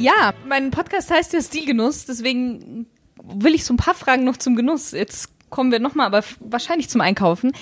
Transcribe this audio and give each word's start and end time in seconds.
Ja, 0.00 0.32
mein 0.48 0.70
Podcast 0.70 1.10
heißt 1.10 1.34
ja 1.34 1.42
Stilgenuss, 1.42 2.06
deswegen 2.06 2.86
will 3.22 3.54
ich 3.54 3.66
so 3.66 3.74
ein 3.74 3.76
paar 3.76 3.92
Fragen 3.92 4.24
noch 4.24 4.38
zum 4.38 4.56
Genuss. 4.56 4.92
Jetzt 4.92 5.28
kommen 5.50 5.70
wir 5.70 5.78
nochmal, 5.78 6.06
aber 6.06 6.24
wahrscheinlich 6.40 6.88
zum 6.88 7.02
Einkaufen. 7.02 7.52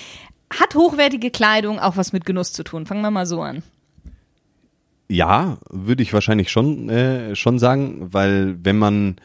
Hat 0.49 0.73
hochwertige 0.73 1.31
Kleidung 1.31 1.79
auch 1.79 1.97
was 1.97 2.13
mit 2.13 2.25
Genuss 2.25 2.53
zu 2.53 2.63
tun? 2.63 2.85
Fangen 2.85 3.01
wir 3.01 3.11
mal 3.11 3.25
so 3.25 3.41
an. 3.41 3.61
Ja, 5.09 5.57
würde 5.69 6.01
ich 6.01 6.13
wahrscheinlich 6.13 6.49
schon, 6.49 6.89
äh, 6.89 7.35
schon 7.35 7.59
sagen, 7.59 8.07
weil 8.13 8.55
wenn 8.63 8.77
man, 8.77 9.17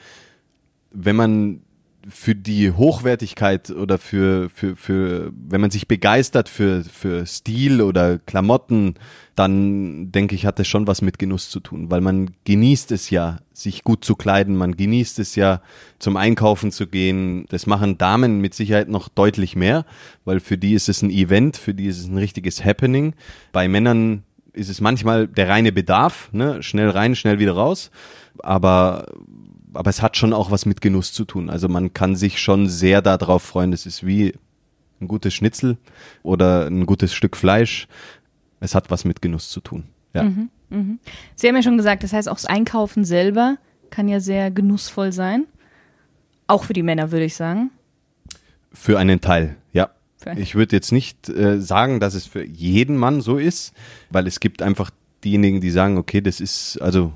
wenn 0.91 1.15
man 1.15 1.63
für 2.09 2.35
die 2.35 2.71
Hochwertigkeit 2.71 3.71
oder 3.71 3.99
für, 3.99 4.51
für, 4.51 4.77
für, 4.77 5.33
wenn 5.35 5.61
man 5.61 5.71
sich 5.71 5.89
begeistert 5.89 6.49
für, 6.49 6.85
für 6.85 7.27
Stil 7.27 7.81
oder 7.81 8.19
Klamotten, 8.19 8.95
dann 9.35 10.13
denke 10.13 10.35
ich, 10.35 10.47
hat 10.47 10.59
das 10.59 10.69
schon 10.69 10.87
was 10.87 11.03
mit 11.03 11.19
Genuss 11.19 11.51
zu 11.51 11.61
tun, 11.61 11.91
weil 11.91 12.01
man 12.01 12.31
genießt 12.45 12.93
es 12.93 13.11
ja, 13.11 13.39
sich 13.53 13.85
gut 13.85 14.05
zu 14.05 14.15
kleiden, 14.15 14.57
man 14.57 14.77
genießt 14.77 15.19
es 15.19 15.35
ja, 15.35 15.61
zum 15.99 16.17
Einkaufen 16.17 16.71
zu 16.71 16.87
gehen. 16.87 17.47
Das 17.49 17.67
machen 17.67 17.99
Damen 17.99 18.41
mit 18.41 18.55
Sicherheit 18.55 18.89
noch 18.89 19.09
deutlich 19.09 19.57
mehr, 19.57 19.87
weil 20.25 20.41
für 20.41 20.59
die 20.59 20.75
ist 20.75 20.89
es 20.89 21.03
ein 21.03 21.11
Event, 21.11 21.57
für 21.57 21.75
die 21.75 21.87
ist 21.87 21.99
es 21.99 22.07
ein 22.07 22.19
richtiges 22.19 22.65
Happening. 22.65 23.15
Bei 23.53 23.67
Männern 23.69 24.23
ist 24.53 24.69
es 24.69 24.81
manchmal 24.81 25.27
der 25.27 25.49
reine 25.49 25.73
Bedarf, 25.73 26.31
ne? 26.33 26.63
schnell 26.63 26.91
rein, 26.91 27.17
schnell 27.17 27.39
wieder 27.39 27.53
raus. 27.53 27.91
Aber 28.39 29.07
aber 29.75 29.91
es 29.91 30.03
hat 30.03 30.17
schon 30.17 30.33
auch 30.33 30.51
was 30.51 30.67
mit 30.67 30.81
Genuss 30.81 31.13
zu 31.13 31.25
tun. 31.25 31.51
Also 31.51 31.69
man 31.69 31.93
kann 31.93 32.17
sich 32.17 32.41
schon 32.41 32.69
sehr 32.69 33.03
darauf 33.03 33.43
freuen. 33.43 33.73
Es 33.73 33.87
ist 33.87 34.07
wie 34.07 34.35
ein 35.01 35.09
gutes 35.09 35.35
Schnitzel 35.35 35.77
oder 36.23 36.67
ein 36.67 36.87
gutes 36.87 37.15
Stück 37.15 37.37
Fleisch. 37.37 37.89
Es 38.61 38.75
hat 38.75 38.91
was 38.91 39.05
mit 39.05 39.23
Genuss 39.23 39.51
zu 39.51 39.61
tun. 39.61 39.85
Ja. 40.15 40.25
Mhm, 40.25 40.51
mh. 40.71 40.95
Sie 41.35 41.49
haben 41.49 41.57
ja 41.57 41.63
schon 41.63 41.77
gesagt, 41.77 42.03
das 42.03 42.13
heißt 42.13 42.29
auch 42.29 42.37
das 42.37 42.47
Einkaufen 42.47 43.05
selber 43.05 43.59
kann 43.91 44.09
ja 44.09 44.21
sehr 44.21 44.51
genussvoll 44.51 45.13
sein. 45.13 45.47
Auch 46.47 46.65
für 46.65 46.73
die 46.73 46.83
Männer, 46.83 47.13
würde 47.13 47.25
ich 47.25 47.37
sagen. 47.37 47.71
Für 48.73 48.99
einen 48.99 49.21
Teil, 49.21 49.57
ja. 49.73 49.91
Ich 50.37 50.55
würde 50.55 50.75
jetzt 50.75 50.91
nicht 50.91 51.29
äh, 51.29 51.61
sagen, 51.61 52.01
dass 52.01 52.15
es 52.15 52.27
für 52.27 52.45
jeden 52.45 52.97
Mann 52.97 53.21
so 53.21 53.37
ist, 53.37 53.75
weil 54.11 54.27
es 54.27 54.41
gibt 54.41 54.63
einfach 54.63 54.91
diejenigen, 55.23 55.61
die 55.61 55.71
sagen, 55.71 55.99
okay, 55.99 56.23
das 56.23 56.41
ist, 56.41 56.81
also 56.81 57.13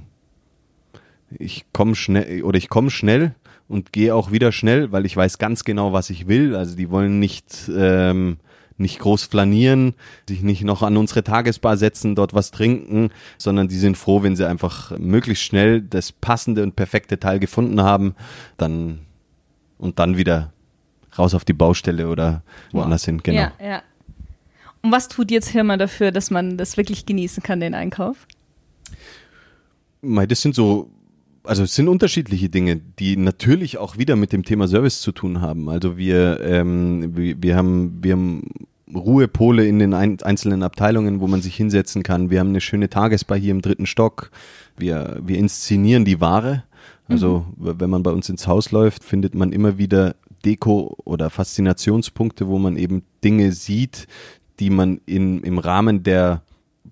ich 1.30 1.66
komme 1.72 1.94
schnell 1.94 2.42
oder 2.42 2.58
ich 2.58 2.68
komme 2.68 2.90
schnell 2.90 3.34
und 3.68 3.92
gehe 3.92 4.14
auch 4.14 4.32
wieder 4.32 4.52
schnell, 4.52 4.92
weil 4.92 5.06
ich 5.06 5.16
weiß 5.16 5.38
ganz 5.38 5.64
genau, 5.64 5.92
was 5.92 6.10
ich 6.10 6.26
will. 6.26 6.54
Also 6.54 6.76
die 6.76 6.90
wollen 6.90 7.18
nicht 7.18 7.70
ähm, 7.74 8.38
nicht 8.78 9.00
groß 9.00 9.24
flanieren, 9.24 9.94
sich 10.28 10.42
nicht 10.42 10.62
noch 10.62 10.82
an 10.82 10.96
unsere 10.96 11.24
Tagesbar 11.24 11.76
setzen, 11.76 12.14
dort 12.14 12.32
was 12.32 12.52
trinken, 12.52 13.10
sondern 13.36 13.68
die 13.68 13.76
sind 13.76 13.96
froh, 13.96 14.22
wenn 14.22 14.36
sie 14.36 14.48
einfach 14.48 14.96
möglichst 14.98 15.44
schnell 15.44 15.82
das 15.82 16.12
passende 16.12 16.62
und 16.62 16.76
perfekte 16.76 17.18
Teil 17.18 17.40
gefunden 17.40 17.82
haben, 17.82 18.14
dann 18.56 19.00
und 19.78 19.98
dann 19.98 20.16
wieder 20.16 20.52
raus 21.18 21.34
auf 21.34 21.44
die 21.44 21.52
Baustelle 21.52 22.08
oder 22.08 22.42
woanders 22.72 23.04
hin. 23.04 23.20
Genau. 23.22 23.38
Ja, 23.38 23.52
ja. 23.60 23.82
Und 24.82 24.92
was 24.92 25.08
tut 25.08 25.30
jetzt 25.30 25.48
Hirma 25.48 25.76
dafür, 25.76 26.12
dass 26.12 26.30
man 26.30 26.56
das 26.56 26.76
wirklich 26.76 27.04
genießen 27.04 27.42
kann, 27.42 27.58
den 27.58 27.74
Einkauf? 27.74 28.26
Das 30.02 30.40
sind 30.40 30.54
so 30.54 30.90
also 31.48 31.62
es 31.62 31.74
sind 31.74 31.88
unterschiedliche 31.88 32.50
Dinge, 32.50 32.76
die 32.76 33.16
natürlich 33.16 33.78
auch 33.78 33.96
wieder 33.96 34.16
mit 34.16 34.32
dem 34.32 34.44
Thema 34.44 34.68
Service 34.68 35.00
zu 35.00 35.12
tun 35.12 35.40
haben. 35.40 35.68
Also 35.70 35.96
wir, 35.96 36.40
ähm, 36.40 37.16
wir, 37.16 37.42
wir 37.42 37.56
haben, 37.56 37.98
wir 38.02 38.12
haben 38.12 38.50
Ruhepole 38.94 39.66
in 39.66 39.78
den 39.78 39.94
ein, 39.94 40.20
einzelnen 40.22 40.62
Abteilungen, 40.62 41.20
wo 41.20 41.26
man 41.26 41.40
sich 41.40 41.56
hinsetzen 41.56 42.02
kann. 42.02 42.30
Wir 42.30 42.40
haben 42.40 42.50
eine 42.50 42.60
schöne 42.60 42.90
Tagesbar 42.90 43.38
hier 43.38 43.52
im 43.52 43.62
dritten 43.62 43.86
Stock. 43.86 44.30
Wir, 44.76 45.20
wir 45.22 45.38
inszenieren 45.38 46.04
die 46.04 46.20
Ware. 46.20 46.64
Also 47.08 47.46
mhm. 47.56 47.80
wenn 47.80 47.90
man 47.90 48.02
bei 48.02 48.10
uns 48.10 48.28
ins 48.28 48.46
Haus 48.46 48.70
läuft, 48.70 49.02
findet 49.02 49.34
man 49.34 49.52
immer 49.52 49.78
wieder 49.78 50.16
Deko 50.44 50.96
oder 51.04 51.30
Faszinationspunkte, 51.30 52.46
wo 52.46 52.58
man 52.58 52.76
eben 52.76 53.02
Dinge 53.24 53.52
sieht, 53.52 54.06
die 54.60 54.68
man 54.68 55.00
in, 55.06 55.42
im 55.42 55.58
Rahmen 55.58 56.02
der 56.02 56.42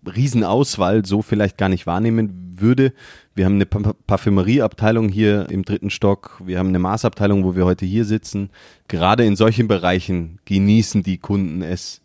Riesenauswahl 0.06 1.04
so 1.04 1.20
vielleicht 1.20 1.58
gar 1.58 1.68
nicht 1.68 1.86
wahrnehmen 1.86 2.54
würde. 2.58 2.92
Wir 3.36 3.44
haben 3.44 3.56
eine 3.56 3.66
Parfümerieabteilung 3.66 5.10
hier 5.10 5.50
im 5.50 5.62
dritten 5.62 5.90
Stock. 5.90 6.40
Wir 6.42 6.58
haben 6.58 6.68
eine 6.70 6.78
Maßabteilung, 6.78 7.44
wo 7.44 7.54
wir 7.54 7.66
heute 7.66 7.84
hier 7.84 8.06
sitzen. 8.06 8.48
Gerade 8.88 9.26
in 9.26 9.36
solchen 9.36 9.68
Bereichen 9.68 10.38
genießen 10.46 11.02
die 11.02 11.18
Kunden 11.18 11.60
es, 11.60 12.00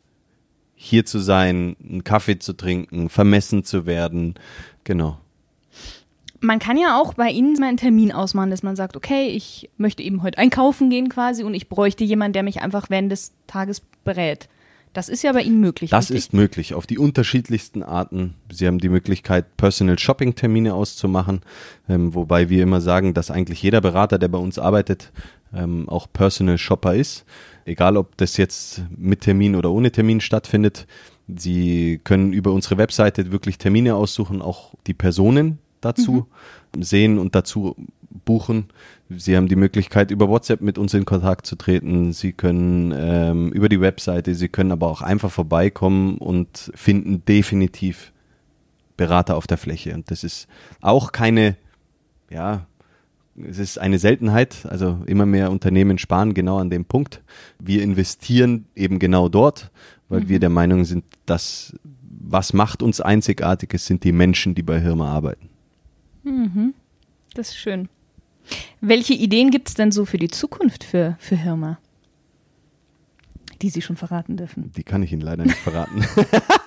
hier 0.75 1.05
zu 1.05 1.19
sein, 1.19 1.77
einen 1.87 2.03
Kaffee 2.03 2.37
zu 2.37 2.51
trinken, 2.51 3.07
vermessen 3.07 3.63
zu 3.63 3.85
werden. 3.85 4.35
Genau. 4.83 5.19
Man 6.41 6.59
kann 6.59 6.75
ja 6.75 6.99
auch 6.99 7.13
bei 7.13 7.29
Ihnen 7.29 7.53
mal 7.53 7.67
einen 7.67 7.77
Termin 7.77 8.11
ausmachen, 8.11 8.49
dass 8.49 8.61
man 8.61 8.75
sagt, 8.75 8.97
okay, 8.97 9.29
ich 9.29 9.69
möchte 9.77 10.03
eben 10.03 10.23
heute 10.23 10.37
einkaufen 10.37 10.89
gehen 10.89 11.07
quasi 11.07 11.45
und 11.45 11.53
ich 11.53 11.69
bräuchte 11.69 12.03
jemanden, 12.03 12.33
der 12.33 12.43
mich 12.43 12.61
einfach 12.61 12.89
während 12.89 13.09
des 13.09 13.31
Tages 13.47 13.81
berät. 14.03 14.49
Das 14.93 15.07
ist 15.07 15.23
ja 15.23 15.31
bei 15.31 15.41
Ihnen 15.41 15.61
möglich. 15.61 15.89
Das 15.89 16.09
richtig? 16.09 16.17
ist 16.17 16.33
möglich, 16.33 16.73
auf 16.73 16.85
die 16.85 16.97
unterschiedlichsten 16.97 17.81
Arten. 17.81 18.33
Sie 18.51 18.67
haben 18.67 18.79
die 18.79 18.89
Möglichkeit, 18.89 19.55
Personal 19.55 19.97
Shopping 19.97 20.35
Termine 20.35 20.73
auszumachen, 20.73 21.41
ähm, 21.87 22.13
wobei 22.13 22.49
wir 22.49 22.63
immer 22.63 22.81
sagen, 22.81 23.13
dass 23.13 23.31
eigentlich 23.31 23.63
jeder 23.63 23.79
Berater, 23.79 24.19
der 24.19 24.27
bei 24.27 24.37
uns 24.37 24.59
arbeitet, 24.59 25.11
ähm, 25.53 25.87
auch 25.87 26.07
Personal 26.11 26.57
Shopper 26.57 26.93
ist. 26.93 27.25
Egal, 27.63 27.95
ob 27.95 28.17
das 28.17 28.35
jetzt 28.35 28.83
mit 28.95 29.21
Termin 29.21 29.55
oder 29.55 29.71
ohne 29.71 29.91
Termin 29.91 30.19
stattfindet. 30.19 30.87
Sie 31.27 32.01
können 32.03 32.33
über 32.33 32.51
unsere 32.51 32.77
Webseite 32.77 33.31
wirklich 33.31 33.57
Termine 33.57 33.95
aussuchen, 33.95 34.41
auch 34.41 34.73
die 34.87 34.93
Personen 34.93 35.59
dazu 35.81 36.27
mhm. 36.75 36.83
sehen 36.83 37.19
und 37.19 37.35
dazu 37.35 37.75
buchen. 38.25 38.65
Sie 39.09 39.35
haben 39.35 39.47
die 39.47 39.55
Möglichkeit, 39.55 40.11
über 40.11 40.29
WhatsApp 40.29 40.61
mit 40.61 40.77
uns 40.77 40.93
in 40.93 41.05
Kontakt 41.05 41.45
zu 41.45 41.55
treten. 41.55 42.13
Sie 42.13 42.31
können 42.31 42.93
ähm, 42.95 43.51
über 43.51 43.69
die 43.69 43.81
Webseite, 43.81 44.35
Sie 44.35 44.49
können 44.49 44.71
aber 44.71 44.87
auch 44.87 45.01
einfach 45.01 45.31
vorbeikommen 45.31 46.17
und 46.17 46.71
finden 46.75 47.25
definitiv 47.25 48.13
Berater 48.97 49.35
auf 49.35 49.47
der 49.47 49.57
Fläche. 49.57 49.93
Und 49.93 50.11
das 50.11 50.23
ist 50.23 50.47
auch 50.79 51.11
keine, 51.11 51.57
ja, 52.29 52.67
es 53.35 53.57
ist 53.57 53.79
eine 53.79 53.99
Seltenheit. 53.99 54.65
Also 54.69 54.99
immer 55.07 55.25
mehr 55.25 55.51
Unternehmen 55.51 55.97
sparen 55.97 56.33
genau 56.33 56.57
an 56.57 56.69
dem 56.69 56.85
Punkt. 56.85 57.21
Wir 57.59 57.81
investieren 57.81 58.65
eben 58.75 58.99
genau 58.99 59.29
dort, 59.29 59.71
weil 60.09 60.21
mhm. 60.21 60.29
wir 60.29 60.39
der 60.39 60.49
Meinung 60.49 60.85
sind, 60.85 61.05
dass 61.25 61.73
was 62.23 62.53
macht 62.53 62.83
uns 62.83 63.01
einzigartig 63.01 63.73
ist, 63.73 63.87
sind 63.87 64.03
die 64.03 64.11
Menschen, 64.11 64.55
die 64.55 64.63
bei 64.63 64.79
Hirma 64.79 65.11
arbeiten. 65.11 65.49
Mhm. 66.23 66.73
Das 67.33 67.49
ist 67.49 67.57
schön. 67.57 67.89
Welche 68.81 69.13
Ideen 69.13 69.51
gibt 69.51 69.69
es 69.69 69.75
denn 69.75 69.91
so 69.91 70.05
für 70.05 70.17
die 70.17 70.27
Zukunft 70.27 70.83
für, 70.83 71.15
für 71.19 71.35
Hirma? 71.35 71.79
Die 73.61 73.69
Sie 73.69 73.81
schon 73.81 73.95
verraten 73.95 74.37
dürfen. 74.37 74.71
Die 74.75 74.83
kann 74.83 75.03
ich 75.03 75.13
Ihnen 75.13 75.21
leider 75.21 75.43
nicht 75.43 75.57
verraten. 75.57 76.03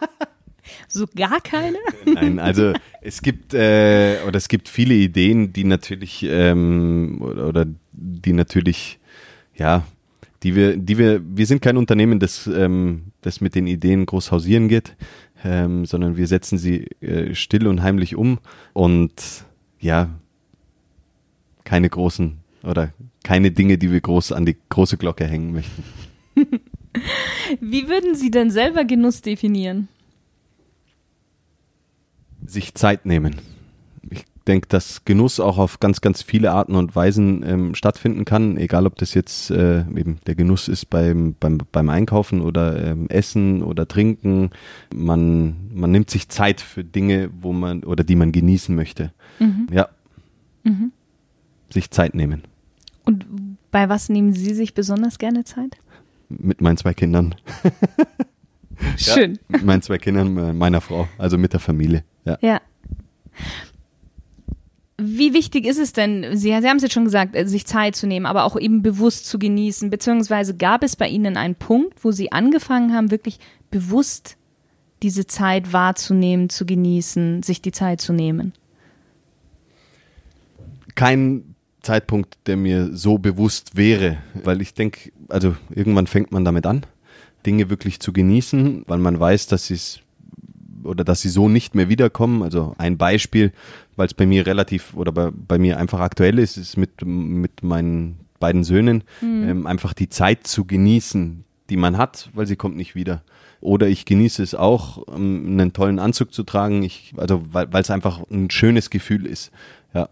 so 0.89 1.07
gar 1.15 1.41
keine? 1.41 1.79
Nein, 2.07 2.39
also 2.39 2.73
es 3.01 3.21
gibt 3.21 3.53
äh, 3.53 4.19
oder 4.27 4.37
es 4.37 4.49
gibt 4.49 4.69
viele 4.69 4.95
Ideen, 4.95 5.53
die 5.53 5.65
natürlich 5.65 6.25
ähm, 6.29 7.21
oder, 7.21 7.49
oder 7.49 7.67
die 7.93 8.33
natürlich 8.33 9.01
ja 9.57 9.85
die 10.45 10.55
wir, 10.55 10.77
die 10.77 10.99
wir, 10.99 11.23
wir 11.25 11.47
sind 11.47 11.63
kein 11.63 11.79
Unternehmen, 11.79 12.21
das, 12.21 12.47
ähm, 12.47 13.13
das 13.23 13.41
mit 13.41 13.55
den 13.55 13.67
Ideen 13.67 14.05
groß 14.05 14.31
hausieren 14.31 14.69
geht, 14.69 14.95
ähm, 15.45 15.85
sondern 15.85 16.17
wir 16.17 16.27
setzen 16.27 16.59
sie 16.59 16.87
äh, 17.01 17.35
still 17.35 17.67
und 17.67 17.83
heimlich 17.83 18.17
um 18.17 18.39
und 18.73 19.45
ja, 19.79 20.09
keine 21.65 21.89
großen 21.89 22.39
oder 22.63 22.93
keine 23.23 23.51
Dinge, 23.51 23.79
die 23.79 23.93
wir 23.93 24.01
groß 24.01 24.33
an 24.33 24.47
die 24.47 24.57
große 24.71 24.97
Glocke 24.97 25.27
hängen 25.27 25.53
möchten. 25.53 25.85
Wie 27.61 27.89
würden 27.89 28.15
Sie 28.15 28.31
denn 28.31 28.51
selber 28.51 28.85
Genuss 28.85 29.21
definieren? 29.21 29.89
Sich 32.47 32.75
Zeit 32.75 33.07
nehmen. 33.07 33.37
Ich 34.45 34.53
denke, 34.53 34.69
dass 34.69 35.07
Genuss 35.07 35.41
auch 35.41 35.57
auf 35.57 35.81
ganz, 35.81 36.03
ganz 36.03 36.21
viele 36.21 36.53
Arten 36.53 36.75
und 36.75 36.95
Weisen 36.95 37.43
ähm, 37.47 37.75
stattfinden 37.75 38.27
kann, 38.27 38.59
egal 38.59 38.87
ob 38.87 38.97
das 38.97 39.15
jetzt 39.15 39.51
äh, 39.51 39.81
eben 39.81 40.19
der 40.27 40.35
Genuss 40.35 40.69
ist 40.69 40.91
beim, 40.91 41.35
beim, 41.41 41.59
beim 41.73 41.89
Einkaufen 41.89 42.43
oder 42.43 42.85
ähm, 42.85 43.09
Essen 43.09 43.63
oder 43.63 43.89
Trinken. 43.89 44.51
Man, 44.95 45.71
man 45.73 45.91
nimmt 45.91 46.11
sich 46.11 46.29
Zeit 46.29 46.61
für 46.61 46.85
Dinge, 46.85 47.31
wo 47.41 47.55
man 47.55 47.85
oder 47.85 48.05
die 48.05 48.17
man 48.17 48.33
genießen 48.33 48.75
möchte. 48.75 49.13
Mhm. 49.39 49.69
Ja. 49.73 49.89
Mhm 50.63 50.93
sich 51.75 51.91
Zeit 51.91 52.15
nehmen. 52.15 52.43
Und 53.05 53.27
bei 53.71 53.91
was 53.91 54.09
nehmen 54.09 54.33
Sie 54.33 54.55
sich 54.55 54.73
besonders 54.73 55.19
gerne 55.19 55.45
Zeit? 55.45 55.77
Mit 56.31 56.63
meinen 56.63 56.79
zwei 56.79 56.95
Kindern. 56.95 57.35
Schön. 58.97 59.35
Ja, 59.35 59.39
mit 59.49 59.65
meinen 59.65 59.83
zwei 59.83 59.99
Kindern, 59.99 60.37
äh, 60.39 60.53
meiner 60.55 60.81
Frau, 60.81 61.07
also 61.19 61.37
mit 61.37 61.53
der 61.53 61.61
Familie. 61.61 62.03
Ja. 62.25 62.39
ja. 62.41 62.61
Wie 65.07 65.35
wichtig 65.35 65.67
ist 65.67 65.79
es 65.79 65.93
denn, 65.93 66.37
Sie, 66.37 66.49
Sie 66.49 66.55
haben 66.55 66.77
es 66.77 66.83
jetzt 66.83 66.95
schon 66.95 67.05
gesagt, 67.05 67.37
äh, 67.37 67.47
sich 67.47 67.67
Zeit 67.67 67.97
zu 67.97 68.07
nehmen, 68.07 68.27
aber 68.27 68.45
auch 68.45 68.59
eben 68.59 68.83
bewusst 68.83 69.27
zu 69.27 69.39
genießen, 69.39 69.91
beziehungsweise 69.91 70.57
gab 70.57 70.83
es 70.83 70.97
bei 70.97 71.09
Ihnen 71.09 71.37
einen 71.37 71.55
Punkt, 71.55 72.05
wo 72.05 72.11
Sie 72.13 72.33
angefangen 72.33 72.95
haben, 72.95 73.11
wirklich 73.11 73.39
bewusst 73.71 74.37
diese 75.03 75.27
Zeit 75.27 75.73
wahrzunehmen, 75.73 76.49
zu 76.49 76.65
genießen, 76.65 77.43
sich 77.43 77.61
die 77.61 77.73
Zeit 77.73 78.01
zu 78.01 78.13
nehmen? 78.13 78.53
kein 80.95 81.55
Zeitpunkt, 81.83 82.39
der 82.47 82.57
mir 82.57 82.97
so 82.97 83.19
bewusst 83.19 83.77
wäre, 83.77 84.19
weil 84.43 84.63
ich 84.63 84.75
denke, 84.75 85.13
also 85.29 85.55
irgendwann 85.71 86.07
fängt 86.07 86.33
man 86.33 86.45
damit 86.45 86.67
an, 86.67 86.87
Dinge 87.45 87.69
wirklich 87.69 88.01
zu 88.01 88.13
genießen, 88.13 88.85
weil 88.87 88.99
man 88.99 89.19
weiß, 89.19 89.49
dass 89.49 89.67
sie 89.67 89.75
es 89.75 90.01
oder 90.83 91.03
dass 91.03 91.23
sie 91.23 91.31
so 91.31 91.49
nicht 91.49 91.75
mehr 91.75 91.89
wiederkommen. 91.89 92.43
Also 92.43 92.75
ein 92.77 92.99
Beispiel, 92.99 93.53
weil 93.97 94.07
es 94.07 94.15
bei 94.15 94.27
mir 94.27 94.47
relativ 94.47 94.95
oder 94.95 95.13
bei, 95.13 95.31
bei 95.31 95.59
mir 95.59 95.79
einfach 95.79 96.01
aktuell 96.01 96.39
ist, 96.39 96.57
ist 96.57 96.77
mit, 96.77 97.05
mit 97.05 97.63
meinen 97.63 98.19
beiden 98.41 98.65
Söhnen 98.65 99.05
mhm. 99.21 99.49
ähm, 99.49 99.67
einfach 99.67 99.95
die 99.95 100.09
Zeit 100.09 100.47
zu 100.47 100.65
genießen, 100.65 101.45
die 101.71 101.77
man 101.77 101.97
hat, 101.97 102.31
weil 102.35 102.47
sie 102.47 102.57
kommt 102.57 102.77
nicht 102.77 102.95
wieder. 102.95 103.23
Oder 103.61 103.89
ich 103.89 104.05
genieße 104.05 104.43
es 104.43 104.55
auch, 104.55 105.07
ähm, 105.09 105.47
einen 105.59 105.73
tollen 105.73 105.99
Anzug 105.99 106.35
zu 106.35 106.43
tragen, 106.43 106.83
ich, 106.83 107.15
also 107.17 107.43
weil 107.53 107.81
es 107.81 107.91
einfach 107.91 108.23
ein 108.31 108.51
schönes 108.51 108.91
Gefühl 108.91 109.25
ist. 109.25 109.51
Ja. 109.95 110.11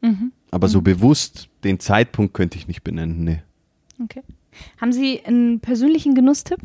Mhm. 0.00 0.32
Aber 0.52 0.68
mhm. 0.68 0.72
so 0.72 0.82
bewusst 0.82 1.48
den 1.64 1.80
Zeitpunkt 1.80 2.34
könnte 2.34 2.56
ich 2.58 2.68
nicht 2.68 2.84
benennen, 2.84 3.24
nee. 3.24 3.42
Okay. 4.02 4.22
Haben 4.80 4.92
Sie 4.92 5.24
einen 5.24 5.58
persönlichen 5.58 6.14
Genusstipp? 6.14 6.60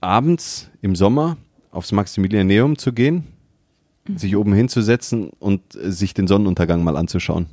Abends 0.00 0.70
im 0.82 0.94
Sommer 0.94 1.36
aufs 1.72 1.90
Maximilianeum 1.90 2.78
zu 2.78 2.92
gehen, 2.92 3.14
mhm. 3.14 3.24
Sich 4.14 4.36
oben 4.36 4.52
hinzusetzen 4.52 5.30
und 5.38 5.62
äh, 5.74 5.90
sich 5.90 6.14
den 6.14 6.26
Sonnenuntergang 6.26 6.84
mal 6.84 6.96
anzuschauen. 6.96 7.46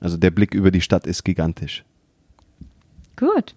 Also 0.00 0.16
der 0.16 0.30
Blick 0.30 0.54
über 0.54 0.70
die 0.70 0.80
Stadt 0.80 1.06
ist 1.06 1.24
gigantisch. 1.24 1.84
Gut. 3.16 3.54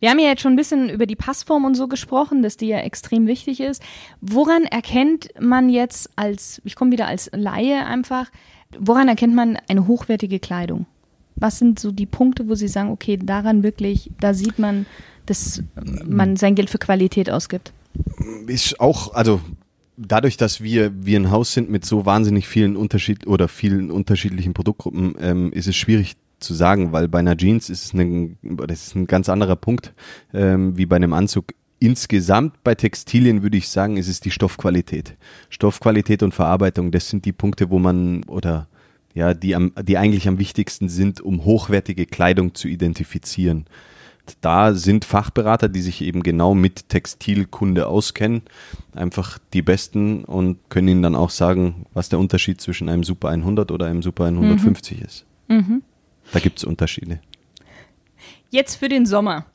Wir 0.00 0.10
haben 0.10 0.18
ja 0.18 0.28
jetzt 0.28 0.42
schon 0.42 0.52
ein 0.52 0.56
bisschen 0.56 0.90
über 0.90 1.06
die 1.06 1.16
Passform 1.16 1.64
und 1.64 1.74
so 1.74 1.88
gesprochen, 1.88 2.42
dass 2.42 2.56
die 2.56 2.68
ja 2.68 2.78
extrem 2.78 3.26
wichtig 3.26 3.60
ist. 3.60 3.82
Woran 4.20 4.64
erkennt 4.64 5.30
man 5.40 5.70
jetzt 5.70 6.10
als, 6.16 6.60
ich 6.64 6.76
komme 6.76 6.92
wieder 6.92 7.06
als 7.06 7.30
Laie 7.32 7.86
einfach, 7.86 8.30
woran 8.78 9.08
erkennt 9.08 9.34
man 9.34 9.58
eine 9.68 9.86
hochwertige 9.86 10.40
Kleidung? 10.40 10.86
Was 11.36 11.58
sind 11.58 11.78
so 11.78 11.90
die 11.90 12.06
Punkte, 12.06 12.48
wo 12.48 12.54
Sie 12.54 12.68
sagen, 12.68 12.90
okay, 12.90 13.16
daran 13.16 13.62
wirklich, 13.62 14.10
da 14.20 14.34
sieht 14.34 14.58
man, 14.58 14.84
dass 15.24 15.62
man 16.06 16.36
sein 16.36 16.54
Geld 16.54 16.68
für 16.68 16.78
Qualität 16.78 17.30
ausgibt? 17.30 17.72
Ist 18.46 18.78
auch, 18.78 19.14
also 19.14 19.40
dadurch, 19.96 20.36
dass 20.36 20.62
wir, 20.62 20.92
wir 21.04 21.18
ein 21.18 21.30
Haus 21.30 21.52
sind 21.52 21.70
mit 21.70 21.84
so 21.84 22.06
wahnsinnig 22.06 22.48
vielen 22.48 22.76
Unterschied 22.76 23.26
oder 23.26 23.48
vielen 23.48 23.90
unterschiedlichen 23.90 24.54
Produktgruppen, 24.54 25.14
ähm, 25.20 25.52
ist 25.52 25.68
es 25.68 25.76
schwierig 25.76 26.16
zu 26.38 26.54
sagen, 26.54 26.92
weil 26.92 27.08
bei 27.08 27.20
einer 27.20 27.36
Jeans 27.36 27.70
ist 27.70 27.84
es 27.84 27.92
ein, 27.94 28.36
das 28.42 28.88
ist 28.88 28.96
ein 28.96 29.06
ganz 29.06 29.28
anderer 29.28 29.56
Punkt 29.56 29.94
ähm, 30.34 30.76
wie 30.76 30.86
bei 30.86 30.96
einem 30.96 31.12
Anzug. 31.12 31.54
Insgesamt 31.78 32.62
bei 32.62 32.74
Textilien 32.74 33.42
würde 33.42 33.56
ich 33.56 33.68
sagen, 33.68 33.96
ist 33.96 34.08
es 34.08 34.20
die 34.20 34.30
Stoffqualität. 34.30 35.16
Stoffqualität 35.50 36.22
und 36.22 36.32
Verarbeitung, 36.32 36.90
das 36.90 37.08
sind 37.08 37.24
die 37.24 37.32
Punkte, 37.32 37.70
wo 37.70 37.78
man 37.78 38.24
oder 38.24 38.68
ja, 39.14 39.34
die, 39.34 39.54
am, 39.54 39.72
die 39.82 39.98
eigentlich 39.98 40.28
am 40.28 40.38
wichtigsten 40.38 40.88
sind, 40.88 41.20
um 41.20 41.44
hochwertige 41.44 42.06
Kleidung 42.06 42.54
zu 42.54 42.68
identifizieren. 42.68 43.66
Da 44.40 44.74
sind 44.74 45.04
Fachberater, 45.04 45.68
die 45.68 45.80
sich 45.80 46.02
eben 46.02 46.22
genau 46.22 46.54
mit 46.54 46.88
Textilkunde 46.88 47.86
auskennen, 47.86 48.42
einfach 48.94 49.38
die 49.52 49.62
besten 49.62 50.24
und 50.24 50.58
können 50.68 50.88
ihnen 50.88 51.02
dann 51.02 51.14
auch 51.16 51.30
sagen, 51.30 51.86
was 51.92 52.08
der 52.08 52.18
Unterschied 52.18 52.60
zwischen 52.60 52.88
einem 52.88 53.04
Super 53.04 53.28
100 53.28 53.70
oder 53.70 53.86
einem 53.86 54.02
Super 54.02 54.24
150 54.26 54.98
mhm. 54.98 55.04
ist. 55.04 55.24
Mhm. 55.48 55.82
Da 56.32 56.38
gibt 56.38 56.58
es 56.58 56.64
Unterschiede. 56.64 57.20
Jetzt 58.50 58.76
für 58.76 58.88
den 58.88 59.06
Sommer. 59.06 59.46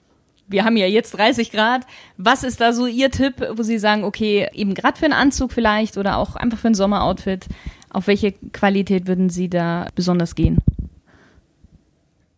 Wir 0.48 0.64
haben 0.64 0.78
ja 0.78 0.88
jetzt 0.88 1.12
30 1.12 1.52
Grad. 1.52 1.86
Was 2.18 2.44
ist 2.44 2.62
da 2.62 2.74
so 2.74 2.88
Ihr 2.88 3.12
Tipp, 3.12 3.36
wo 3.56 3.64
Sie 3.64 3.80
sagen, 3.80 4.04
okay, 4.04 4.48
eben 4.54 4.74
gerade 4.74 4.98
für 4.98 5.06
einen 5.06 5.14
Anzug 5.14 5.52
vielleicht 5.52 5.98
oder 5.98 6.18
auch 6.18 6.36
einfach 6.36 6.58
für 6.58 6.70
ein 6.70 6.76
Sommeroutfit, 6.76 7.48
auf 7.90 8.08
welche 8.08 8.32
Qualität 8.54 9.08
würden 9.08 9.30
Sie 9.30 9.50
da 9.50 9.88
besonders 9.96 10.36
gehen? 10.36 10.60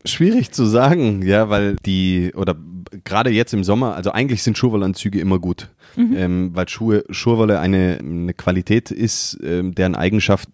Schwierig 0.05 0.51
zu 0.51 0.65
sagen, 0.65 1.21
ja, 1.21 1.49
weil 1.49 1.75
die, 1.85 2.31
oder 2.35 2.55
gerade 3.03 3.29
jetzt 3.29 3.53
im 3.53 3.63
Sommer, 3.63 3.95
also 3.95 4.11
eigentlich 4.11 4.43
sind 4.43 4.57
Schurwollanzüge 4.57 5.19
immer 5.19 5.39
gut, 5.39 5.69
mhm. 5.95 6.15
ähm, 6.15 6.51
weil 6.53 6.69
Schuhe, 6.69 7.03
Schurwolle 7.09 7.59
eine, 7.59 7.97
eine 7.99 8.33
Qualität 8.33 8.91
ist, 8.91 9.37
ähm, 9.43 9.75
deren 9.75 9.95
Eigenschaft 9.95 10.49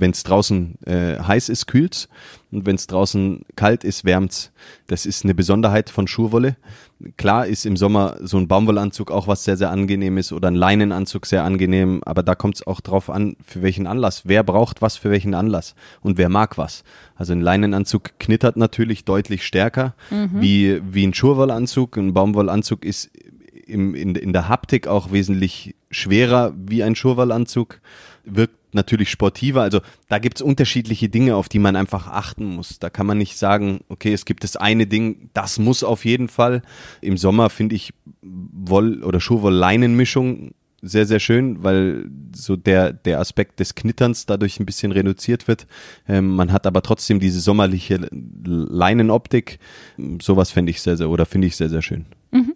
wenn 0.00 0.10
es 0.10 0.22
draußen 0.22 0.78
äh, 0.86 1.18
heiß 1.18 1.48
ist, 1.48 1.66
kühlt's 1.66 2.08
und 2.50 2.66
wenn 2.66 2.74
es 2.74 2.86
draußen 2.86 3.42
kalt 3.54 3.84
ist, 3.84 4.04
wärmt's. 4.04 4.52
Das 4.88 5.06
ist 5.06 5.24
eine 5.24 5.34
Besonderheit 5.34 5.90
von 5.90 6.08
Schurwolle. 6.08 6.56
Klar 7.16 7.46
ist 7.46 7.64
im 7.64 7.76
Sommer 7.76 8.16
so 8.20 8.36
ein 8.36 8.48
Baumwollanzug 8.48 9.10
auch 9.10 9.26
was 9.26 9.44
sehr, 9.44 9.56
sehr 9.56 9.70
angenehmes 9.70 10.32
oder 10.32 10.48
ein 10.48 10.54
Leinenanzug 10.54 11.26
sehr 11.26 11.44
angenehm, 11.44 12.02
aber 12.04 12.22
da 12.22 12.34
kommt 12.34 12.56
es 12.56 12.66
auch 12.66 12.80
drauf 12.80 13.08
an, 13.08 13.36
für 13.44 13.62
welchen 13.62 13.86
Anlass. 13.86 14.22
Wer 14.26 14.42
braucht 14.42 14.82
was 14.82 14.96
für 14.96 15.10
welchen 15.10 15.34
Anlass 15.34 15.74
und 16.02 16.18
wer 16.18 16.28
mag 16.28 16.58
was. 16.58 16.84
Also 17.14 17.32
ein 17.32 17.40
Leinenanzug 17.40 18.18
knittert 18.18 18.56
natürlich 18.56 19.04
deutlich 19.04 19.46
stärker 19.46 19.94
mhm. 20.10 20.40
wie, 20.40 20.80
wie 20.84 21.06
ein 21.06 21.14
Schurwollanzug. 21.14 21.96
Ein 21.96 22.12
Baumwollanzug 22.12 22.84
ist 22.84 23.10
im, 23.66 23.94
in, 23.94 24.14
in 24.14 24.32
der 24.32 24.48
Haptik 24.48 24.86
auch 24.88 25.12
wesentlich 25.12 25.74
schwerer 25.90 26.52
wie 26.56 26.82
ein 26.82 26.96
Schurwollanzug, 26.96 27.80
wirkt 28.24 28.59
natürlich 28.74 29.10
sportiver. 29.10 29.62
Also 29.62 29.80
da 30.08 30.18
gibt 30.18 30.36
es 30.36 30.42
unterschiedliche 30.42 31.08
Dinge, 31.08 31.36
auf 31.36 31.48
die 31.48 31.58
man 31.58 31.76
einfach 31.76 32.06
achten 32.06 32.44
muss. 32.44 32.78
Da 32.78 32.90
kann 32.90 33.06
man 33.06 33.18
nicht 33.18 33.36
sagen, 33.36 33.80
okay, 33.88 34.12
es 34.12 34.24
gibt 34.24 34.44
das 34.44 34.56
eine 34.56 34.86
Ding, 34.86 35.30
das 35.34 35.58
muss 35.58 35.82
auf 35.82 36.04
jeden 36.04 36.28
Fall. 36.28 36.62
Im 37.00 37.16
Sommer 37.16 37.50
finde 37.50 37.74
ich 37.74 37.92
Woll- 38.22 39.02
oder 39.02 39.20
Schuhwoll-Leinenmischung 39.20 40.52
sehr, 40.82 41.06
sehr 41.06 41.20
schön, 41.20 41.62
weil 41.62 42.10
so 42.34 42.56
der, 42.56 42.92
der 42.92 43.20
Aspekt 43.20 43.60
des 43.60 43.74
Knitterns 43.74 44.26
dadurch 44.26 44.58
ein 44.60 44.66
bisschen 44.66 44.92
reduziert 44.92 45.46
wird. 45.46 45.66
Ähm, 46.08 46.34
man 46.34 46.52
hat 46.52 46.66
aber 46.66 46.82
trotzdem 46.82 47.20
diese 47.20 47.40
sommerliche 47.40 48.08
Leinenoptik. 48.44 49.58
Sowas 50.22 50.50
fände 50.50 50.70
ich 50.70 50.80
sehr, 50.80 50.96
sehr, 50.96 51.10
oder 51.10 51.26
finde 51.26 51.48
ich 51.48 51.56
sehr, 51.56 51.68
sehr 51.68 51.82
schön. 51.82 52.06
Mhm. 52.30 52.54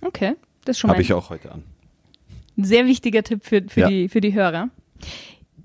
Okay, 0.00 0.34
das 0.64 0.78
schon 0.78 0.88
mal. 0.88 0.94
Habe 0.94 1.02
ich 1.02 1.12
auch 1.12 1.30
heute 1.30 1.52
an. 1.52 1.64
Ein 2.56 2.64
sehr 2.64 2.86
wichtiger 2.86 3.22
Tipp 3.22 3.44
für, 3.44 3.64
für, 3.68 3.80
ja. 3.80 3.88
die, 3.88 4.08
für 4.08 4.20
die 4.20 4.32
Hörer. 4.32 4.70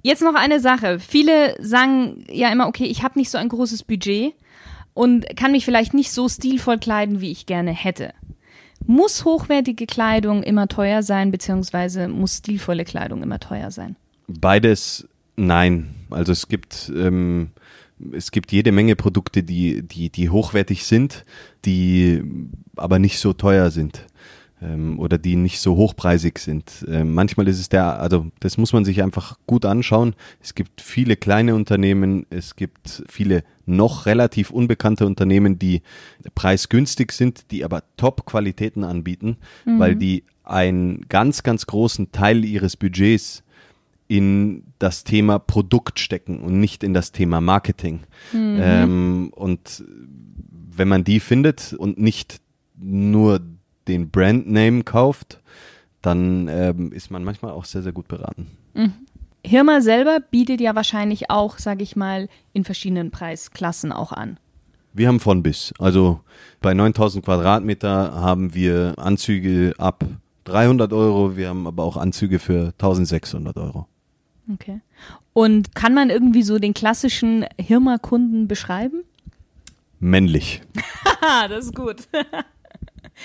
Jetzt 0.01 0.21
noch 0.21 0.35
eine 0.35 0.59
Sache. 0.59 0.99
Viele 0.99 1.55
sagen 1.59 2.25
ja 2.29 2.51
immer, 2.51 2.67
okay, 2.67 2.85
ich 2.85 3.03
habe 3.03 3.19
nicht 3.19 3.29
so 3.29 3.37
ein 3.37 3.49
großes 3.49 3.83
Budget 3.83 4.33
und 4.93 5.25
kann 5.35 5.51
mich 5.51 5.65
vielleicht 5.65 5.93
nicht 5.93 6.11
so 6.11 6.27
stilvoll 6.27 6.79
kleiden, 6.79 7.21
wie 7.21 7.31
ich 7.31 7.45
gerne 7.45 7.71
hätte. 7.71 8.13
Muss 8.87 9.25
hochwertige 9.25 9.85
Kleidung 9.85 10.41
immer 10.41 10.67
teuer 10.67 11.03
sein, 11.03 11.31
beziehungsweise 11.31 12.07
muss 12.07 12.37
stilvolle 12.37 12.83
Kleidung 12.83 13.21
immer 13.21 13.39
teuer 13.39 13.69
sein? 13.69 13.95
Beides 14.27 15.07
nein. 15.35 15.93
Also 16.09 16.31
es 16.31 16.47
gibt, 16.47 16.91
ähm, 16.95 17.51
es 18.11 18.31
gibt 18.31 18.51
jede 18.51 18.71
Menge 18.71 18.95
Produkte, 18.95 19.43
die, 19.43 19.83
die, 19.83 20.09
die 20.09 20.29
hochwertig 20.29 20.85
sind, 20.85 21.25
die 21.63 22.23
aber 22.75 22.97
nicht 22.97 23.19
so 23.19 23.33
teuer 23.33 23.69
sind 23.69 24.05
ähm, 24.61 24.99
oder 24.99 25.17
die 25.17 25.35
nicht 25.35 25.59
so 25.59 25.75
hochpreisig 25.75 26.37
sind. 26.39 26.85
Ähm, 26.87 27.13
manchmal 27.13 27.47
ist 27.47 27.59
es 27.59 27.69
der, 27.69 27.99
also 27.99 28.27
das 28.39 28.57
muss 28.57 28.73
man 28.73 28.85
sich 28.85 29.01
einfach 29.01 29.37
gut 29.47 29.65
anschauen. 29.65 30.15
Es 30.39 30.55
gibt 30.55 30.81
viele 30.81 31.15
kleine 31.15 31.55
Unternehmen, 31.55 32.25
es 32.29 32.55
gibt 32.55 33.03
viele 33.07 33.43
noch 33.65 34.05
relativ 34.05 34.51
unbekannte 34.51 35.05
Unternehmen, 35.05 35.57
die 35.57 35.81
preisgünstig 36.35 37.11
sind, 37.11 37.51
die 37.51 37.63
aber 37.63 37.83
Top-Qualitäten 37.97 38.83
anbieten, 38.83 39.37
mhm. 39.65 39.79
weil 39.79 39.95
die 39.95 40.23
einen 40.43 41.07
ganz, 41.07 41.43
ganz 41.43 41.65
großen 41.65 42.11
Teil 42.11 42.43
ihres 42.43 42.75
Budgets 42.77 43.43
in 44.07 44.63
das 44.77 45.05
Thema 45.05 45.39
Produkt 45.39 45.99
stecken 45.99 46.41
und 46.41 46.59
nicht 46.59 46.83
in 46.83 46.93
das 46.93 47.13
Thema 47.13 47.39
Marketing. 47.39 48.01
Mhm. 48.33 48.59
Ähm, 48.61 49.33
und 49.33 49.85
wenn 50.75 50.87
man 50.89 51.03
die 51.03 51.19
findet 51.19 51.73
und 51.73 51.97
nicht 51.97 52.41
nur 52.77 53.39
den 53.91 54.09
Brandname 54.09 54.83
kauft, 54.83 55.39
dann 56.01 56.47
ähm, 56.47 56.91
ist 56.91 57.11
man 57.11 57.23
manchmal 57.23 57.51
auch 57.51 57.65
sehr, 57.65 57.83
sehr 57.83 57.91
gut 57.91 58.07
beraten. 58.07 58.47
Mhm. 58.73 58.93
Hirma 59.45 59.81
selber 59.81 60.19
bietet 60.19 60.61
ja 60.61 60.75
wahrscheinlich 60.75 61.29
auch, 61.29 61.57
sage 61.57 61.83
ich 61.83 61.95
mal, 61.95 62.29
in 62.53 62.63
verschiedenen 62.63 63.11
Preisklassen 63.11 63.91
auch 63.91 64.11
an. 64.11 64.39
Wir 64.93 65.07
haben 65.07 65.19
von 65.19 65.41
bis. 65.41 65.73
Also 65.79 66.19
bei 66.59 66.73
9000 66.73 67.23
Quadratmeter 67.23 68.13
haben 68.13 68.53
wir 68.53 68.93
Anzüge 68.97 69.73
ab 69.77 70.03
300 70.43 70.91
Euro, 70.93 71.37
wir 71.37 71.49
haben 71.49 71.65
aber 71.65 71.83
auch 71.83 71.97
Anzüge 71.97 72.39
für 72.39 72.73
1600 72.73 73.57
Euro. 73.57 73.87
Okay. 74.53 74.81
Und 75.33 75.75
kann 75.75 75.93
man 75.93 76.09
irgendwie 76.09 76.43
so 76.43 76.59
den 76.59 76.73
klassischen 76.73 77.45
Hirma-Kunden 77.57 78.47
beschreiben? 78.47 79.03
Männlich. 79.99 80.61
das 81.49 81.65
ist 81.65 81.75
gut. 81.75 82.07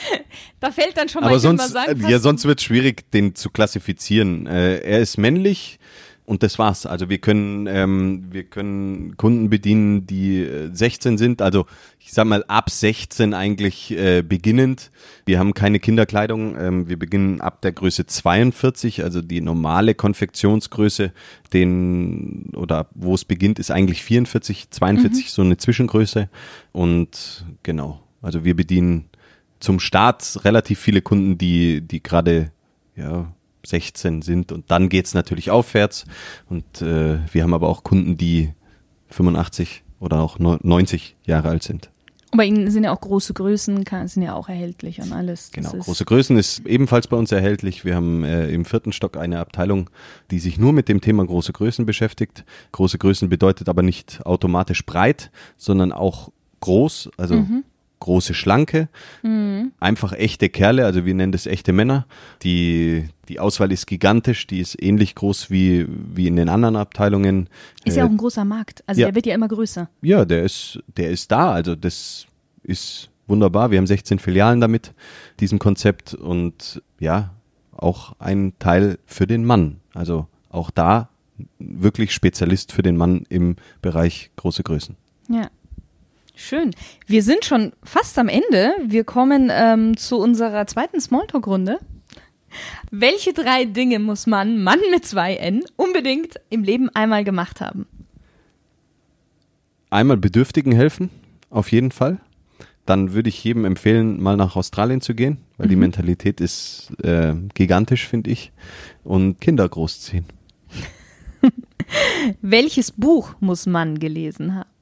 da 0.60 0.70
fällt 0.70 0.96
dann 0.96 1.08
schon 1.08 1.22
mal 1.22 1.28
Aber 1.28 1.38
sonst, 1.38 1.74
ja, 2.08 2.18
sonst 2.18 2.44
wird 2.44 2.60
es 2.60 2.64
schwierig, 2.64 3.10
den 3.10 3.34
zu 3.34 3.50
klassifizieren. 3.50 4.46
Äh, 4.46 4.78
er 4.78 5.00
ist 5.00 5.16
männlich, 5.16 5.78
und 6.26 6.42
das 6.42 6.58
war's. 6.58 6.86
Also 6.86 7.08
wir 7.08 7.18
können, 7.18 7.66
ähm, 7.68 8.26
wir 8.30 8.44
können 8.44 9.16
Kunden 9.16 9.48
bedienen, 9.48 10.06
die 10.06 10.42
äh, 10.42 10.70
16 10.72 11.18
sind, 11.18 11.40
also 11.40 11.66
ich 12.00 12.12
sag 12.12 12.26
mal 12.26 12.44
ab 12.48 12.68
16 12.68 13.32
eigentlich 13.32 13.92
äh, 13.92 14.22
beginnend. 14.22 14.90
Wir 15.24 15.38
haben 15.38 15.54
keine 15.54 15.78
Kinderkleidung. 15.78 16.56
Ähm, 16.58 16.88
wir 16.88 16.98
beginnen 16.98 17.40
ab 17.40 17.62
der 17.62 17.72
Größe 17.72 18.06
42, 18.06 19.04
also 19.04 19.22
die 19.22 19.40
normale 19.40 19.94
Konfektionsgröße, 19.94 21.12
den 21.52 22.50
oder 22.56 22.88
wo 22.94 23.14
es 23.14 23.24
beginnt, 23.24 23.60
ist 23.60 23.70
eigentlich 23.70 24.02
44, 24.02 24.70
42 24.70 25.24
mhm. 25.24 25.28
so 25.28 25.42
eine 25.42 25.56
Zwischengröße. 25.56 26.28
Und 26.72 27.46
genau, 27.62 28.00
also 28.20 28.44
wir 28.44 28.56
bedienen 28.56 29.08
zum 29.60 29.80
Start 29.80 30.44
relativ 30.44 30.78
viele 30.78 31.02
Kunden, 31.02 31.38
die, 31.38 31.80
die 31.80 32.02
gerade 32.02 32.52
ja, 32.94 33.32
16 33.66 34.22
sind 34.22 34.52
und 34.52 34.70
dann 34.70 34.88
geht's 34.88 35.14
natürlich 35.14 35.50
aufwärts. 35.50 36.04
Und 36.48 36.82
äh, 36.82 37.18
wir 37.32 37.42
haben 37.42 37.54
aber 37.54 37.68
auch 37.68 37.82
Kunden, 37.82 38.16
die 38.16 38.52
85 39.08 39.82
oder 40.00 40.20
auch 40.20 40.38
90 40.38 41.16
Jahre 41.25 41.48
alt 41.48 41.62
sind. 41.62 41.90
Und 42.32 42.38
bei 42.38 42.44
Ihnen 42.44 42.70
sind 42.70 42.84
ja 42.84 42.92
auch 42.92 43.00
große 43.00 43.34
Größen, 43.34 43.84
sind 44.06 44.22
ja 44.22 44.34
auch 44.34 44.48
erhältlich 44.48 45.00
und 45.00 45.12
alles. 45.12 45.52
Genau, 45.52 45.70
große 45.70 46.04
Größen 46.04 46.36
ist 46.36 46.66
ebenfalls 46.66 47.06
bei 47.06 47.16
uns 47.16 47.30
erhältlich. 47.30 47.84
Wir 47.84 47.94
haben 47.94 48.25
äh, 48.25 48.48
im 48.50 48.64
vierten 48.64 48.92
Stock 48.92 49.16
eine 49.16 49.38
Abteilung, 49.38 49.90
die 50.30 50.40
sich 50.40 50.58
nur 50.58 50.72
mit 50.72 50.88
dem 50.88 51.00
Thema 51.00 51.25
große 51.25 51.52
Größen 51.52 51.86
beschäftigt. 51.86 52.44
Große 52.72 52.98
Größen 52.98 53.28
bedeutet 53.28 53.68
aber 53.68 53.82
nicht 53.82 54.26
automatisch 54.26 54.84
breit, 54.84 55.30
sondern 55.56 55.92
auch 55.92 56.30
groß, 56.60 57.10
also 57.16 57.36
mhm 57.36 57.64
große 58.06 58.34
Schlanke, 58.34 58.88
mhm. 59.22 59.72
einfach 59.80 60.12
echte 60.12 60.48
Kerle, 60.48 60.86
also 60.86 61.04
wir 61.04 61.14
nennen 61.14 61.32
das 61.32 61.46
echte 61.46 61.72
Männer. 61.72 62.06
Die, 62.42 63.08
die 63.28 63.40
Auswahl 63.40 63.72
ist 63.72 63.86
gigantisch, 63.86 64.46
die 64.46 64.60
ist 64.60 64.80
ähnlich 64.80 65.16
groß 65.16 65.50
wie, 65.50 65.86
wie 65.88 66.28
in 66.28 66.36
den 66.36 66.48
anderen 66.48 66.76
Abteilungen. 66.76 67.48
Ist 67.84 67.96
ja 67.96 68.04
auch 68.04 68.10
ein 68.10 68.16
großer 68.16 68.44
Markt, 68.44 68.84
also 68.86 69.00
ja. 69.00 69.08
der 69.08 69.16
wird 69.16 69.26
ja 69.26 69.34
immer 69.34 69.48
größer. 69.48 69.90
Ja, 70.02 70.25
der 70.25 70.44
ist, 70.44 70.78
der 70.96 71.10
ist 71.10 71.32
da, 71.32 71.50
also 71.50 71.75
das 71.75 72.26
ist 72.62 73.10
wunderbar. 73.26 73.72
Wir 73.72 73.78
haben 73.78 73.88
16 73.88 74.20
Filialen 74.20 74.60
damit, 74.60 74.94
diesem 75.40 75.58
Konzept 75.58 76.14
und 76.14 76.80
ja, 77.00 77.34
auch 77.72 78.14
ein 78.20 78.52
Teil 78.60 78.98
für 79.04 79.26
den 79.26 79.44
Mann. 79.44 79.80
Also 79.94 80.28
auch 80.48 80.70
da 80.70 81.08
wirklich 81.58 82.12
Spezialist 82.12 82.70
für 82.70 82.82
den 82.82 82.96
Mann 82.96 83.26
im 83.28 83.56
Bereich 83.82 84.30
große 84.36 84.62
Größen. 84.62 84.96
Ja. 85.28 85.48
Schön. 86.38 86.73
Wir 87.07 87.23
sind 87.23 87.47
schon 87.47 87.73
fast 87.83 88.19
am 88.19 88.28
Ende. 88.28 88.75
Wir 88.85 89.05
kommen 89.05 89.50
ähm, 89.50 89.97
zu 89.97 90.19
unserer 90.19 90.66
zweiten 90.66 91.00
Smalltalk-Runde. 91.00 91.78
Welche 92.90 93.33
drei 93.33 93.64
Dinge 93.64 93.99
muss 93.99 94.26
man, 94.26 94.62
Mann 94.62 94.78
mit 94.90 95.07
zwei 95.07 95.37
N, 95.37 95.64
unbedingt 95.76 96.35
im 96.50 96.62
Leben 96.62 96.90
einmal 96.90 97.25
gemacht 97.25 97.62
haben? 97.62 97.87
Einmal 99.88 100.19
Bedürftigen 100.19 100.73
helfen, 100.73 101.09
auf 101.49 101.73
jeden 101.73 101.90
Fall. 101.90 102.21
Dann 102.85 103.14
würde 103.14 103.31
ich 103.31 103.43
jedem 103.43 103.64
empfehlen, 103.64 104.23
mal 104.23 104.37
nach 104.37 104.57
Australien 104.57 105.00
zu 105.00 105.14
gehen, 105.14 105.38
weil 105.57 105.66
mhm. 105.66 105.71
die 105.71 105.76
Mentalität 105.76 106.43
ist 106.43 106.93
äh, 107.02 107.35
gigantisch, 107.55 108.07
finde 108.07 108.31
ich. 108.31 108.52
Und 109.05 109.40
Kinder 109.40 109.66
großziehen. 109.66 110.26
Welches 112.43 112.93
Buch 112.93 113.35
muss 113.40 113.64
man 113.64 113.99
gelesen 113.99 114.55
haben? 114.55 114.75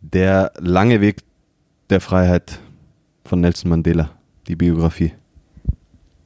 Der 0.00 0.52
lange 0.58 1.00
Weg 1.00 1.22
der 1.90 2.00
Freiheit 2.00 2.58
von 3.24 3.40
Nelson 3.40 3.70
Mandela, 3.70 4.10
die 4.48 4.56
Biografie. 4.56 5.12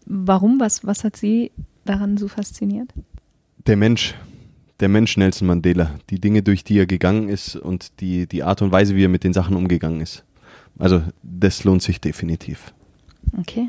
Warum? 0.07 0.61
Was, 0.61 0.85
was 0.85 1.05
hat 1.05 1.17
Sie 1.17 1.53
daran 1.85 2.17
so 2.17 2.29
fasziniert? 2.29 2.93
Der 3.67 3.77
Mensch, 3.77 4.15
der 4.81 4.89
Mensch 4.89 5.17
Nelson 5.17 5.47
Mandela, 5.47 5.99
die 6.11 6.21
Dinge, 6.21 6.43
durch 6.43 6.65
die 6.65 6.79
er 6.79 6.87
gegangen 6.87 7.29
ist 7.29 7.57
und 7.57 8.01
die, 8.01 8.27
die 8.27 8.43
Art 8.43 8.63
und 8.63 8.73
Weise, 8.73 8.97
wie 8.97 9.05
er 9.05 9.09
mit 9.09 9.25
den 9.25 9.33
Sachen 9.33 9.57
umgegangen 9.57 10.01
ist. 10.01 10.25
Also 10.79 11.03
das 11.23 11.65
lohnt 11.65 11.83
sich 11.83 12.01
definitiv. 12.01 12.73
Okay. 13.39 13.69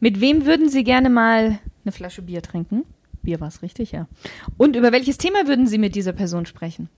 Mit 0.00 0.20
wem 0.20 0.46
würden 0.46 0.68
Sie 0.68 0.84
gerne 0.84 1.08
mal 1.08 1.58
eine 1.84 1.92
Flasche 1.92 2.22
Bier 2.22 2.42
trinken? 2.42 2.84
Bier 3.22 3.40
war 3.40 3.48
es 3.48 3.62
richtig, 3.62 3.92
ja. 3.92 4.08
Und 4.56 4.76
über 4.76 4.92
welches 4.92 5.18
Thema 5.18 5.46
würden 5.46 5.66
Sie 5.66 5.78
mit 5.78 5.94
dieser 5.94 6.12
Person 6.12 6.46
sprechen? 6.46 6.88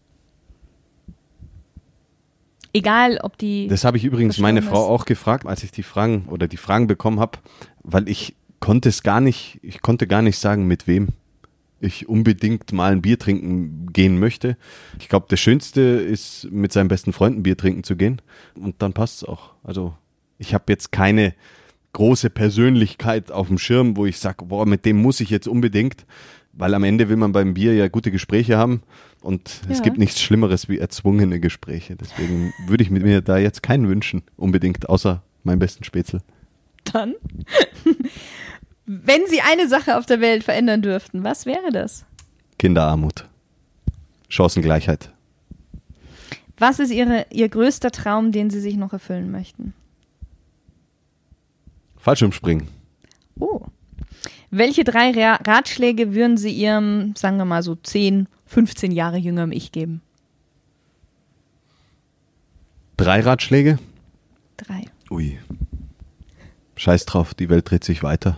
Egal, 2.73 3.19
ob 3.23 3.37
die. 3.39 3.69
Das 3.69 3.85
habe 3.85 3.97
ich 3.97 4.05
übrigens 4.05 4.39
meine 4.39 4.63
Frau 4.63 4.89
auch 4.89 5.05
gefragt, 5.05 5.47
als 5.47 5.63
ich 5.63 5.73
die 5.73 5.83
Fragen 5.83 6.27
oder 6.29 6.49
die 6.49 6.57
Fragen 6.57 6.87
bekommen 6.87 7.21
habe, 7.21 7.39
weil 7.83 8.09
ich 8.09 8.35
konnte 8.61 8.89
es 8.89 9.03
gar 9.03 9.21
nicht, 9.21 9.59
ich 9.63 9.83
konnte 9.83 10.07
gar 10.07 10.23
nicht 10.23 10.39
sagen, 10.39 10.67
mit 10.67 10.87
wem 10.87 11.09
ich 11.81 12.09
unbedingt 12.09 12.73
mal 12.73 12.93
ein 12.93 13.03
Bier 13.03 13.19
trinken 13.19 13.89
gehen 13.93 14.19
möchte. 14.19 14.57
Ich 15.01 15.09
glaube, 15.09 15.27
das 15.29 15.41
Schönste 15.41 15.81
ist, 15.81 16.49
mit 16.51 16.73
seinen 16.73 16.89
besten 16.89 17.13
Freunden 17.13 17.43
Bier 17.43 17.57
trinken 17.57 17.83
zu 17.83 17.97
gehen. 17.97 18.23
Und 18.55 18.81
dann 18.81 18.93
passt 18.93 19.23
es 19.23 19.29
auch. 19.29 19.51
Also 19.65 19.95
ich 20.39 20.55
habe 20.55 20.65
jetzt 20.69 20.93
keine 20.93 21.35
große 21.93 22.31
Persönlichkeit 22.31 23.33
auf 23.33 23.49
dem 23.49 23.59
Schirm, 23.59 23.97
wo 23.97 24.07
ich 24.07 24.19
sage, 24.19 24.45
boah, 24.45 24.65
mit 24.65 24.85
dem 24.85 25.03
muss 25.03 25.21
ich 25.21 25.29
jetzt 25.29 25.49
unbedingt, 25.49 26.07
weil 26.53 26.75
am 26.75 26.85
Ende 26.85 27.09
will 27.09 27.17
man 27.17 27.33
beim 27.33 27.55
Bier 27.55 27.75
ja 27.75 27.89
gute 27.89 28.11
Gespräche 28.11 28.57
haben. 28.57 28.83
Und 29.23 29.61
ja. 29.65 29.71
es 29.71 29.83
gibt 29.83 29.99
nichts 29.99 30.21
Schlimmeres 30.21 30.69
wie 30.69 30.79
erzwungene 30.79 31.41
Gespräche. 31.41 31.97
Deswegen 31.97 32.53
würde 32.67 32.83
ich 32.83 32.91
mir 32.91 33.21
da 33.21 33.39
jetzt 33.39 33.63
keinen 33.63 33.89
wünschen, 33.89 34.23
unbedingt, 34.37 34.89
außer 34.89 35.23
meinen 35.45 35.59
besten 35.59 35.85
Spätzle. 35.85 36.21
Dann, 36.85 37.15
wenn 38.87 39.27
Sie 39.27 39.41
eine 39.41 39.69
Sache 39.69 39.97
auf 39.97 40.07
der 40.07 40.21
Welt 40.21 40.45
verändern 40.45 40.83
dürften, 40.83 41.25
was 41.25 41.47
wäre 41.47 41.71
das? 41.73 42.05
Kinderarmut. 42.59 43.27
Chancengleichheit. 44.29 45.11
Was 46.59 46.79
ist 46.79 46.93
Ihre, 46.93 47.27
Ihr 47.31 47.49
größter 47.49 47.91
Traum, 47.91 48.33
den 48.33 48.51
Sie 48.51 48.61
sich 48.61 48.77
noch 48.77 48.93
erfüllen 48.93 49.31
möchten? 49.31 49.75
Fallschirmspringen. 51.97 52.67
Oh. 53.39 53.63
Welche 54.55 54.85
drei 54.85 55.13
Ratschläge 55.17 56.15
würden 56.15 56.37
Sie 56.37 56.51
Ihrem, 56.51 57.17
sagen 57.17 57.39
wir 57.39 57.47
mal 57.47 57.63
so 57.63 57.75
10, 57.75 58.29
15 58.45 58.93
Jahre 58.93 59.17
jüngerem 59.17 59.51
Ich 59.51 59.73
geben? 59.73 60.03
Drei 62.99 63.21
Ratschläge? 63.21 63.79
Drei. 64.59 64.85
Ui. 65.11 65.39
Scheiß 66.77 67.07
drauf, 67.07 67.33
die 67.33 67.49
Welt 67.49 67.71
dreht 67.71 67.83
sich 67.83 68.03
weiter. 68.03 68.37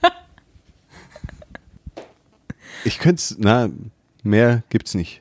ich 2.86 2.98
könnte 2.98 3.20
es, 3.20 3.36
na, 3.38 3.68
mehr 4.22 4.62
gibt's 4.70 4.94
nicht. 4.94 5.20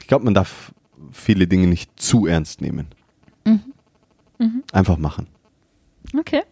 Ich 0.00 0.08
glaube, 0.08 0.24
man 0.24 0.34
darf 0.34 0.74
viele 1.12 1.46
Dinge 1.46 1.68
nicht 1.68 1.92
zu 2.00 2.26
ernst 2.26 2.60
nehmen. 2.60 2.88
Mhm. 3.44 3.72
Mhm. 4.38 4.64
Einfach 4.72 4.96
machen. 4.96 5.28
Okay. 6.18 6.42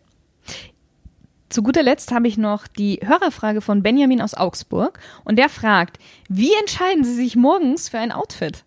Zu 1.56 1.62
guter 1.62 1.82
Letzt 1.82 2.12
habe 2.12 2.28
ich 2.28 2.36
noch 2.36 2.66
die 2.66 3.00
Hörerfrage 3.02 3.62
von 3.62 3.82
Benjamin 3.82 4.20
aus 4.20 4.34
Augsburg 4.34 5.00
und 5.24 5.36
der 5.36 5.48
fragt, 5.48 5.98
wie 6.28 6.52
entscheiden 6.60 7.02
Sie 7.02 7.14
sich 7.14 7.34
morgens 7.34 7.88
für 7.88 7.96
ein 7.96 8.12
Outfit? 8.12 8.66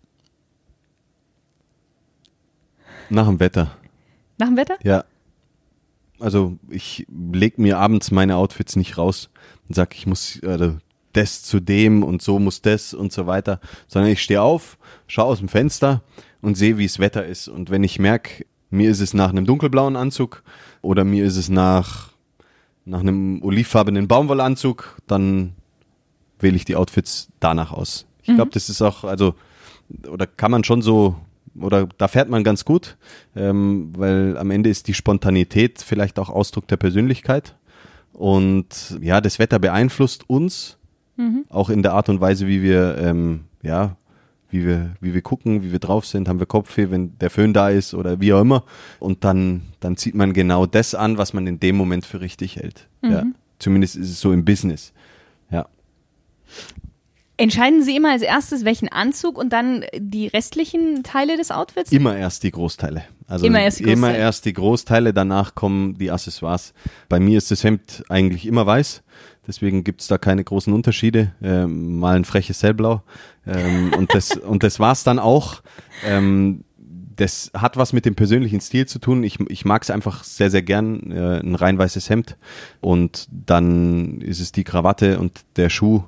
Nach 3.08 3.28
dem 3.28 3.38
Wetter. 3.38 3.76
Nach 4.38 4.48
dem 4.48 4.56
Wetter? 4.56 4.76
Ja. 4.82 5.04
Also 6.18 6.58
ich 6.68 7.06
lege 7.08 7.62
mir 7.62 7.78
abends 7.78 8.10
meine 8.10 8.34
Outfits 8.34 8.74
nicht 8.74 8.98
raus 8.98 9.30
und 9.68 9.76
sage, 9.76 9.94
ich 9.94 10.08
muss 10.08 10.40
also 10.44 10.76
das 11.12 11.44
zu 11.44 11.60
dem 11.60 12.02
und 12.02 12.22
so 12.22 12.40
muss 12.40 12.60
das 12.60 12.92
und 12.92 13.12
so 13.12 13.28
weiter, 13.28 13.60
sondern 13.86 14.10
ich 14.10 14.20
stehe 14.20 14.42
auf, 14.42 14.78
schaue 15.06 15.26
aus 15.26 15.38
dem 15.38 15.48
Fenster 15.48 16.02
und 16.40 16.56
sehe, 16.56 16.76
wie 16.76 16.86
es 16.86 16.98
Wetter 16.98 17.24
ist. 17.24 17.46
Und 17.46 17.70
wenn 17.70 17.84
ich 17.84 18.00
merke, 18.00 18.46
mir 18.68 18.90
ist 18.90 18.98
es 18.98 19.14
nach 19.14 19.30
einem 19.30 19.46
dunkelblauen 19.46 19.94
Anzug 19.94 20.42
oder 20.82 21.04
mir 21.04 21.24
ist 21.24 21.36
es 21.36 21.48
nach 21.48 22.09
nach 22.90 23.00
einem 23.00 23.42
olivfarbenen 23.42 24.08
Baumwollanzug, 24.08 24.98
dann 25.06 25.54
wähle 26.38 26.56
ich 26.56 26.64
die 26.64 26.76
Outfits 26.76 27.28
danach 27.38 27.72
aus. 27.72 28.06
Ich 28.22 28.28
mhm. 28.28 28.36
glaube, 28.36 28.50
das 28.52 28.68
ist 28.68 28.82
auch, 28.82 29.04
also, 29.04 29.34
oder 30.08 30.26
kann 30.26 30.50
man 30.50 30.64
schon 30.64 30.82
so, 30.82 31.16
oder 31.58 31.88
da 31.98 32.08
fährt 32.08 32.28
man 32.28 32.44
ganz 32.44 32.64
gut, 32.64 32.96
ähm, 33.34 33.92
weil 33.96 34.36
am 34.36 34.50
Ende 34.50 34.70
ist 34.70 34.88
die 34.88 34.94
Spontanität 34.94 35.82
vielleicht 35.82 36.18
auch 36.18 36.28
Ausdruck 36.28 36.68
der 36.68 36.76
Persönlichkeit. 36.76 37.56
Und 38.12 38.98
ja, 39.00 39.20
das 39.20 39.38
Wetter 39.38 39.58
beeinflusst 39.58 40.28
uns, 40.28 40.78
mhm. 41.16 41.44
auch 41.48 41.70
in 41.70 41.82
der 41.82 41.94
Art 41.94 42.08
und 42.08 42.20
Weise, 42.20 42.46
wie 42.46 42.62
wir, 42.62 42.98
ähm, 42.98 43.44
ja, 43.62 43.96
wie 44.50 44.66
wir, 44.66 44.92
wie 45.00 45.14
wir 45.14 45.22
gucken, 45.22 45.62
wie 45.62 45.72
wir 45.72 45.78
drauf 45.78 46.06
sind, 46.06 46.28
haben 46.28 46.38
wir 46.40 46.46
Kopfweh, 46.46 46.90
wenn 46.90 47.16
der 47.18 47.30
Föhn 47.30 47.52
da 47.52 47.68
ist 47.70 47.94
oder 47.94 48.20
wie 48.20 48.32
auch 48.32 48.40
immer. 48.40 48.64
Und 48.98 49.24
dann, 49.24 49.62
dann 49.80 49.96
zieht 49.96 50.14
man 50.14 50.32
genau 50.32 50.66
das 50.66 50.94
an, 50.94 51.18
was 51.18 51.32
man 51.32 51.46
in 51.46 51.60
dem 51.60 51.76
Moment 51.76 52.04
für 52.06 52.20
richtig 52.20 52.56
hält. 52.56 52.88
Mhm. 53.02 53.10
Ja. 53.10 53.24
Zumindest 53.58 53.96
ist 53.96 54.10
es 54.10 54.20
so 54.20 54.32
im 54.32 54.44
Business. 54.44 54.92
Ja. 55.50 55.66
Entscheiden 57.36 57.82
Sie 57.82 57.96
immer 57.96 58.10
als 58.10 58.20
erstes, 58.22 58.66
welchen 58.66 58.88
Anzug 58.88 59.38
und 59.38 59.50
dann 59.50 59.84
die 59.96 60.26
restlichen 60.26 61.02
Teile 61.02 61.38
des 61.38 61.50
Outfits? 61.50 61.90
Immer 61.90 62.14
erst 62.16 62.42
die 62.42 62.50
Großteile. 62.50 63.04
Also 63.28 63.46
Immer 63.46 63.60
erst 63.60 63.78
die 63.78 63.84
immer 63.84 64.08
Großteile. 64.08 64.18
erst 64.18 64.44
die 64.44 64.52
Großteile, 64.52 65.14
danach 65.14 65.54
kommen 65.54 65.96
die 65.96 66.10
Accessoires. 66.10 66.74
Bei 67.08 67.18
mir 67.18 67.38
ist 67.38 67.50
das 67.50 67.64
Hemd 67.64 68.02
eigentlich 68.10 68.44
immer 68.44 68.66
weiß, 68.66 69.02
deswegen 69.46 69.84
gibt's 69.84 70.06
da 70.08 70.18
keine 70.18 70.44
großen 70.44 70.72
Unterschiede. 70.72 71.32
Ähm, 71.42 71.98
mal 71.98 72.16
ein 72.16 72.24
freches 72.24 72.62
Hellblau 72.62 73.02
ähm, 73.46 73.92
und, 73.96 74.14
das, 74.14 74.36
und 74.36 74.62
das 74.62 74.80
war's 74.80 75.04
dann 75.04 75.18
auch. 75.18 75.62
Ähm, 76.04 76.64
das 77.16 77.50
hat 77.54 77.76
was 77.76 77.92
mit 77.92 78.06
dem 78.06 78.14
persönlichen 78.14 78.60
Stil 78.60 78.86
zu 78.86 78.98
tun. 78.98 79.22
Ich, 79.24 79.38
ich 79.48 79.66
mag 79.66 79.82
es 79.82 79.90
einfach 79.90 80.24
sehr, 80.24 80.50
sehr 80.50 80.62
gern, 80.62 81.12
äh, 81.12 81.40
ein 81.40 81.54
rein 81.54 81.76
weißes 81.76 82.08
Hemd. 82.08 82.38
Und 82.80 83.28
dann 83.30 84.22
ist 84.22 84.40
es 84.40 84.52
die 84.52 84.64
Krawatte 84.64 85.18
und 85.18 85.44
der 85.56 85.68
Schuh 85.68 86.02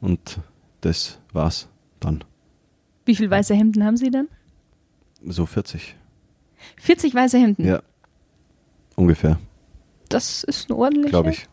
und 0.00 0.38
das 0.80 1.18
war's 1.32 1.68
dann. 1.98 2.22
Wie 3.04 3.16
viele 3.16 3.30
weiße 3.30 3.54
Hemden 3.54 3.84
haben 3.84 3.96
Sie 3.96 4.10
dann? 4.10 4.28
So 5.26 5.46
40. 5.46 5.96
40 6.76 7.14
weiße 7.14 7.38
Hemden. 7.38 7.66
Ja. 7.66 7.82
Ungefähr, 8.94 9.38
Das 10.08 10.44
ist 10.44 10.70
eine 10.70 10.78
ordentliche 10.78 11.10
glaube 11.10 11.30
ich. 11.30 11.48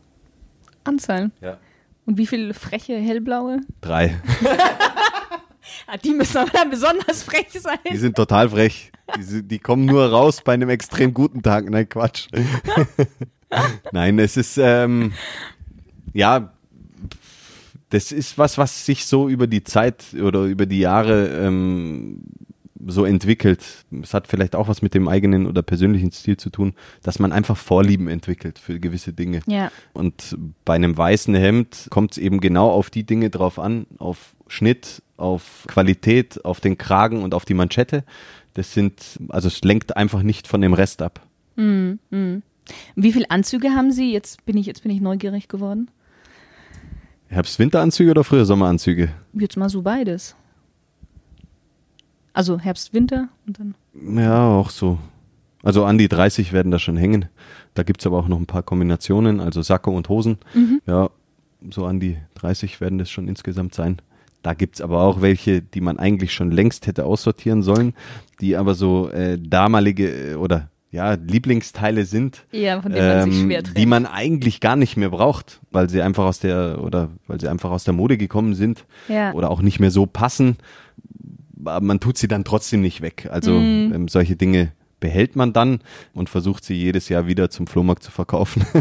Anzahl. 0.90 1.32
Ja. 1.42 1.58
Und 2.06 2.18
wie 2.18 2.28
viele 2.28 2.54
freche 2.54 2.98
hellblaue? 2.98 3.62
Drei. 3.82 4.20
Ah, 5.86 5.98
die 5.98 6.12
müssen 6.14 6.38
aber 6.38 6.50
dann 6.52 6.70
besonders 6.70 7.24
frech 7.24 7.48
sein. 7.52 7.78
Die 7.92 7.98
sind 7.98 8.16
total 8.16 8.50
frech. 8.50 8.92
Die, 9.18 9.24
sind- 9.24 9.50
die 9.52 9.60
kommen 9.60 9.86
nur 9.86 10.06
raus 10.08 10.42
bei 10.44 10.54
einem 10.54 10.70
extrem 10.70 11.14
guten 11.14 11.42
Tag. 11.44 11.70
Nein, 11.70 11.88
Quatsch. 11.88 12.28
Nein, 13.92 14.20
es 14.20 14.38
ist, 14.38 14.58
ähm, 14.58 15.14
ja, 16.14 16.54
das 17.90 18.12
ist 18.12 18.38
was, 18.38 18.58
was 18.58 18.86
sich 18.86 19.06
so 19.06 19.30
über 19.30 19.48
die 19.48 19.64
Zeit 19.64 20.06
oder 20.22 20.44
über 20.44 20.66
die 20.66 20.80
Jahre 20.80 21.28
ähm, 21.48 22.22
so 22.88 23.06
entwickelt. 23.06 23.86
Es 24.02 24.14
hat 24.14 24.28
vielleicht 24.28 24.56
auch 24.56 24.68
was 24.68 24.82
mit 24.82 24.94
dem 24.94 25.08
eigenen 25.08 25.46
oder 25.46 25.62
persönlichen 25.62 26.12
Stil 26.12 26.38
zu 26.38 26.50
tun, 26.50 26.74
dass 27.04 27.20
man 27.20 27.32
einfach 27.32 27.58
Vorlieben 27.58 28.08
entwickelt 28.08 28.60
für 28.60 28.80
gewisse 28.80 29.14
Dinge. 29.14 29.42
Ja. 29.48 29.72
Und 29.94 30.38
bei 30.66 30.76
einem 30.76 30.98
weißen 30.98 31.36
Hemd 31.36 31.88
kommt 31.90 32.14
es 32.14 32.18
eben 32.18 32.40
genau 32.40 32.70
auf 32.70 32.90
die 32.90 33.04
Dinge 33.04 33.30
drauf 33.30 33.60
an, 33.60 33.86
auf 33.98 34.36
Schnitt, 34.48 35.02
auf 35.18 35.66
Qualität, 35.68 36.44
auf 36.46 36.60
den 36.60 36.78
Kragen 36.78 37.24
und 37.24 37.34
auf 37.34 37.46
die 37.46 37.54
Manschette. 37.54 38.04
Das 38.54 38.74
sind, 38.74 39.20
also 39.30 39.48
es 39.48 39.62
lenkt 39.64 39.98
einfach 39.98 40.24
nicht 40.24 40.48
von 40.48 40.62
dem 40.62 40.74
Rest 40.74 41.02
ab. 41.02 41.22
Wie 42.96 43.14
viele 43.14 43.30
Anzüge 43.30 43.72
haben 43.72 43.92
Sie? 43.92 44.12
Jetzt 44.12 44.46
bin 44.46 44.58
ich, 44.58 44.66
jetzt 44.66 44.84
bin 44.84 44.92
ich 44.92 45.02
neugierig 45.02 45.48
geworden. 45.48 45.90
Herbst-Winteranzüge 47.28 48.12
oder 48.12 48.24
früher 48.24 48.46
Sommeranzüge? 48.46 49.10
Jetzt 49.34 49.56
mal 49.56 49.70
so 49.70 49.82
beides. 49.84 50.36
Also 52.34 52.60
Herbst, 52.60 52.94
Winter 52.94 53.30
und 53.48 53.60
dann. 53.60 53.76
Ja, 54.18 54.48
auch 54.48 54.70
so. 54.70 54.98
Also 55.64 55.84
an 55.86 55.98
die 55.98 56.08
30 56.08 56.54
werden 56.54 56.72
da 56.72 56.80
schon 56.80 56.96
hängen. 56.98 57.26
Da 57.74 57.84
gibt's 57.84 58.06
aber 58.08 58.18
auch 58.18 58.28
noch 58.28 58.40
ein 58.40 58.46
paar 58.46 58.64
Kombinationen, 58.64 59.40
also 59.40 59.62
Sakko 59.62 59.92
und 59.96 60.08
Hosen. 60.10 60.38
Ja, 60.86 61.10
so 61.70 61.86
an 61.86 62.00
die 62.00 62.18
30 62.36 62.80
werden 62.82 62.98
das 62.98 63.10
schon 63.10 63.28
insgesamt 63.28 63.74
sein. 63.76 63.98
Da 64.42 64.54
gibt's 64.54 64.80
aber 64.80 65.02
auch 65.02 65.22
welche, 65.22 65.62
die 65.62 65.82
man 65.82 66.00
eigentlich 66.00 66.34
schon 66.34 66.52
längst 66.52 66.88
hätte 66.88 67.06
aussortieren 67.06 67.62
sollen, 67.62 67.94
die 68.40 68.56
aber 68.56 68.74
so 68.74 69.10
äh, 69.10 69.38
damalige 69.38 70.32
äh, 70.32 70.36
oder 70.36 70.70
ja, 70.92 71.14
Lieblingsteile 71.14 72.06
sind, 72.06 72.46
Ja, 72.52 72.82
von 72.82 72.92
denen 72.92 73.08
man 73.08 73.24
sich 73.32 73.42
ähm, 73.42 73.46
schwer 73.48 73.62
die 73.62 73.86
man 73.86 74.06
eigentlich 74.08 74.60
gar 74.60 74.76
nicht 74.76 74.98
mehr 74.98 75.10
braucht, 75.10 75.60
weil 75.72 75.88
sie 75.90 76.02
einfach 76.02 76.24
aus 76.24 76.40
der 76.40 76.82
oder 76.82 77.10
weil 77.28 77.40
sie 77.40 77.48
einfach 77.48 77.70
aus 77.70 77.84
der 77.84 77.94
Mode 77.94 78.18
gekommen 78.18 78.56
sind 78.56 78.86
Ja. 79.08 79.34
oder 79.34 79.52
auch 79.52 79.62
nicht 79.62 79.80
mehr 79.80 79.92
so 79.92 80.06
passen. 80.08 80.58
Aber 81.64 81.82
man 81.82 82.00
tut 82.00 82.18
sie 82.18 82.28
dann 82.28 82.44
trotzdem 82.46 82.82
nicht 82.82 83.02
weg. 83.02 83.28
Also 83.32 83.52
Mhm. 83.60 83.92
ähm, 83.94 84.08
solche 84.08 84.36
Dinge 84.36 84.72
behält 85.00 85.36
man 85.36 85.54
dann 85.54 85.80
und 86.14 86.30
versucht 86.30 86.64
sie 86.64 86.74
jedes 86.76 87.10
Jahr 87.10 87.26
wieder 87.28 87.50
zum 87.50 87.68
Flohmarkt 87.68 88.04
zu 88.04 88.12
verkaufen. 88.12 88.66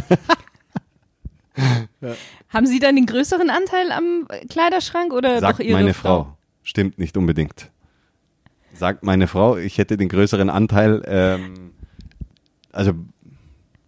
Haben 2.51 2.67
Sie 2.67 2.79
dann 2.79 2.95
den 2.95 3.07
größeren 3.07 3.51
Anteil 3.51 3.91
am 3.91 4.27
Kleiderschrank 4.49 5.13
oder 5.13 5.41
Sagt 5.41 5.59
doch 5.59 5.65
Ihre 5.65 5.79
meine 5.79 5.95
Frau. 5.95 6.37
Stimmt 6.63 6.99
nicht 6.99 7.17
unbedingt. 7.17 7.71
Sagt 8.75 9.03
meine 9.03 9.27
Frau, 9.27 9.57
ich 9.57 9.79
hätte 9.79 9.97
den 9.97 10.09
größeren 10.09 10.51
Anteil, 10.51 11.03
ähm, 11.07 11.73
also 12.71 12.93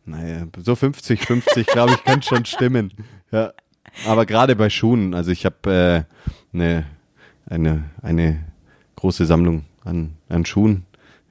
naja, 0.04 0.46
so 0.58 0.74
50, 0.74 1.20
50, 1.20 1.66
glaube 1.68 1.92
ich, 1.92 2.02
könnte 2.04 2.26
schon 2.26 2.44
stimmen. 2.44 2.92
Ja. 3.30 3.52
Aber 4.06 4.26
gerade 4.26 4.56
bei 4.56 4.68
Schuhen, 4.70 5.14
also 5.14 5.30
ich 5.30 5.44
habe 5.44 6.06
äh, 6.52 6.56
eine, 6.56 6.86
eine, 7.46 7.84
eine 8.02 8.44
große 9.00 9.26
Sammlung 9.26 9.64
an, 9.84 10.16
an 10.28 10.44
Schuhen. 10.44 10.84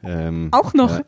Ähm, 0.04 0.50
Auch 0.52 0.74
noch? 0.74 1.00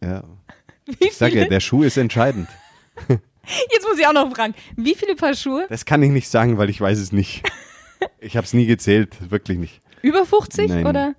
Ja, 0.00 0.08
ja. 0.08 0.24
Ich 1.00 1.16
sage 1.16 1.36
ja, 1.40 1.44
der 1.46 1.60
Schuh 1.60 1.82
ist 1.82 1.96
entscheidend. 1.96 2.48
Jetzt 3.08 3.86
muss 3.88 3.98
ich 3.98 4.06
auch 4.06 4.12
noch 4.12 4.32
fragen. 4.32 4.54
Wie 4.76 4.94
viele 4.94 5.16
Paar 5.16 5.34
Schuhe? 5.34 5.66
Das 5.68 5.84
kann 5.84 6.02
ich 6.02 6.10
nicht 6.10 6.28
sagen, 6.28 6.56
weil 6.58 6.70
ich 6.70 6.80
weiß 6.80 6.98
es 6.98 7.12
nicht. 7.12 7.42
Ich 8.20 8.36
habe 8.36 8.44
es 8.44 8.52
nie 8.52 8.66
gezählt, 8.66 9.30
wirklich 9.30 9.56
nicht. 9.56 9.80
Über 10.02 10.26
50 10.26 10.68
Nein. 10.68 10.86
oder? 10.86 11.14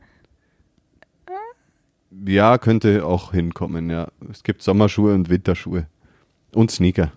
Ja, 2.24 2.60
könnte 2.60 3.04
auch 3.04 3.32
hinkommen, 3.32 3.90
ja. 3.90 4.10
Es 4.32 4.44
gibt 4.44 4.62
Sommerschuhe 4.62 5.16
und 5.16 5.28
Winterschuhe. 5.28 5.88
Und 6.54 6.70
Sneaker. 6.70 7.12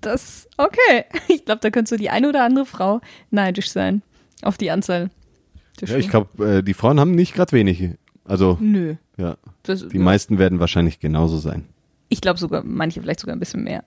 Das, 0.00 0.48
okay. 0.56 1.04
Ich 1.28 1.44
glaube, 1.44 1.60
da 1.60 1.70
könnte 1.70 1.90
so 1.90 1.96
die 1.96 2.10
eine 2.10 2.28
oder 2.28 2.42
andere 2.42 2.66
Frau 2.66 3.00
neidisch 3.30 3.70
sein 3.70 4.02
auf 4.42 4.58
die 4.58 4.72
Anzahl. 4.72 5.10
Ja, 5.88 5.96
ich 5.96 6.08
glaube, 6.08 6.58
äh, 6.58 6.62
die 6.62 6.74
Frauen 6.74 7.00
haben 7.00 7.12
nicht 7.12 7.34
gerade 7.34 7.52
wenige. 7.52 7.96
Also, 8.24 8.58
Nö. 8.60 8.96
ja. 9.16 9.36
Das, 9.62 9.86
Die 9.88 9.98
meisten 9.98 10.38
werden 10.38 10.60
wahrscheinlich 10.60 11.00
genauso 11.00 11.38
sein. 11.38 11.64
Ich 12.08 12.20
glaube 12.20 12.38
sogar, 12.38 12.62
manche 12.64 13.00
vielleicht 13.00 13.20
sogar 13.20 13.34
ein 13.34 13.40
bisschen 13.40 13.64
mehr. 13.64 13.84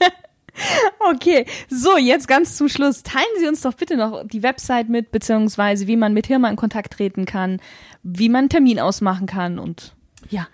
okay, 1.14 1.46
so, 1.68 1.96
jetzt 1.96 2.28
ganz 2.28 2.56
zum 2.56 2.68
Schluss. 2.68 3.02
Teilen 3.02 3.24
Sie 3.38 3.46
uns 3.46 3.62
doch 3.62 3.74
bitte 3.74 3.96
noch 3.96 4.26
die 4.26 4.42
Website 4.42 4.88
mit, 4.88 5.10
beziehungsweise 5.10 5.86
wie 5.86 5.96
man 5.96 6.14
mit 6.14 6.26
Hirma 6.26 6.48
in 6.48 6.56
Kontakt 6.56 6.94
treten 6.94 7.24
kann, 7.24 7.60
wie 8.02 8.28
man 8.28 8.40
einen 8.40 8.48
Termin 8.48 8.80
ausmachen 8.80 9.26
kann 9.26 9.58
und 9.58 9.94
ja. 10.28 10.46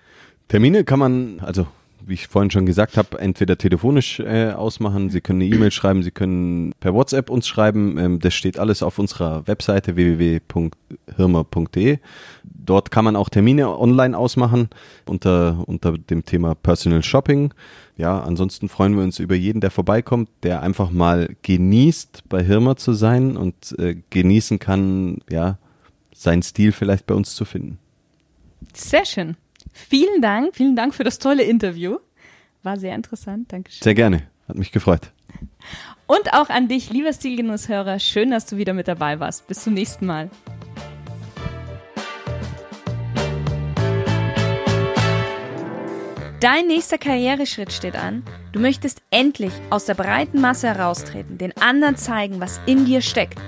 Termine 0.47 0.83
kann 0.83 0.99
man, 0.99 1.39
also 1.41 1.67
wie 2.09 2.15
ich 2.15 2.27
vorhin 2.27 2.51
schon 2.51 2.65
gesagt 2.65 2.97
habe, 2.97 3.17
entweder 3.19 3.57
telefonisch 3.57 4.19
äh, 4.19 4.51
ausmachen, 4.51 5.09
Sie 5.09 5.21
können 5.21 5.41
eine 5.41 5.55
E-Mail 5.55 5.71
schreiben, 5.71 6.03
Sie 6.03 6.11
können 6.11 6.73
per 6.79 6.93
WhatsApp 6.93 7.29
uns 7.29 7.47
schreiben. 7.47 7.97
Ähm, 7.97 8.19
das 8.19 8.33
steht 8.33 8.59
alles 8.59 8.83
auf 8.83 8.99
unserer 8.99 9.47
Webseite 9.47 9.95
www.hirmer.de. 9.95 11.99
Dort 12.43 12.91
kann 12.91 13.05
man 13.05 13.15
auch 13.15 13.29
Termine 13.29 13.79
online 13.79 14.17
ausmachen 14.17 14.69
unter, 15.05 15.63
unter 15.67 15.97
dem 15.97 16.25
Thema 16.25 16.55
Personal 16.55 17.03
Shopping. 17.03 17.53
Ja, 17.95 18.21
ansonsten 18.21 18.69
freuen 18.69 18.95
wir 18.95 19.03
uns 19.03 19.19
über 19.19 19.35
jeden, 19.35 19.61
der 19.61 19.71
vorbeikommt, 19.71 20.29
der 20.43 20.61
einfach 20.61 20.91
mal 20.91 21.35
genießt, 21.43 22.23
bei 22.27 22.43
Hirmer 22.43 22.75
zu 22.75 22.93
sein 22.93 23.37
und 23.37 23.75
äh, 23.77 23.97
genießen 24.09 24.57
kann, 24.57 25.19
ja, 25.29 25.57
seinen 26.13 26.41
Stil 26.41 26.71
vielleicht 26.71 27.05
bei 27.05 27.15
uns 27.15 27.35
zu 27.35 27.45
finden. 27.45 27.77
Sehr 28.73 29.05
schön. 29.05 29.37
Vielen 29.73 30.21
Dank, 30.21 30.55
vielen 30.55 30.75
Dank 30.75 30.93
für 30.93 31.03
das 31.03 31.19
tolle 31.19 31.43
Interview. 31.43 31.97
War 32.63 32.77
sehr 32.77 32.95
interessant, 32.95 33.51
Dankeschön. 33.51 33.83
Sehr 33.83 33.95
gerne, 33.95 34.23
hat 34.47 34.57
mich 34.57 34.71
gefreut. 34.71 35.11
Und 36.07 36.33
auch 36.33 36.49
an 36.49 36.67
dich, 36.67 36.89
lieber 36.89 37.13
Stilgenusshörer, 37.13 37.99
schön, 37.99 38.31
dass 38.31 38.45
du 38.45 38.57
wieder 38.57 38.73
mit 38.73 38.87
dabei 38.87 39.19
warst. 39.19 39.47
Bis 39.47 39.63
zum 39.63 39.73
nächsten 39.75 40.05
Mal. 40.05 40.29
Dein 46.39 46.67
nächster 46.67 46.97
Karriereschritt 46.97 47.73
steht 47.73 47.95
an. 47.95 48.23
Du 48.53 48.61
möchtest 48.61 49.01
endlich 49.11 49.51
aus 49.69 49.85
der 49.85 49.93
breiten 49.93 50.39
Masse 50.39 50.67
heraustreten, 50.69 51.37
den 51.37 51.55
anderen 51.57 51.97
zeigen, 51.97 52.39
was 52.39 52.61
in 52.65 52.85
dir 52.85 53.01
steckt. 53.01 53.39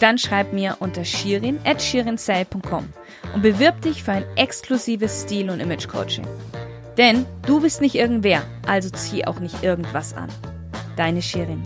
Dann 0.00 0.18
schreib 0.18 0.52
mir 0.52 0.76
unter 0.80 1.04
shirin.shirinsale.com 1.04 2.88
und 3.34 3.42
bewirb 3.42 3.80
dich 3.80 4.02
für 4.02 4.12
ein 4.12 4.24
exklusives 4.36 5.22
Stil- 5.22 5.50
und 5.50 5.60
Image-Coaching. 5.60 6.26
Denn 6.96 7.26
du 7.46 7.60
bist 7.60 7.80
nicht 7.80 7.94
irgendwer, 7.94 8.42
also 8.66 8.90
zieh 8.90 9.26
auch 9.26 9.40
nicht 9.40 9.62
irgendwas 9.62 10.14
an. 10.14 10.28
Deine 10.96 11.22
Shirin. 11.22 11.62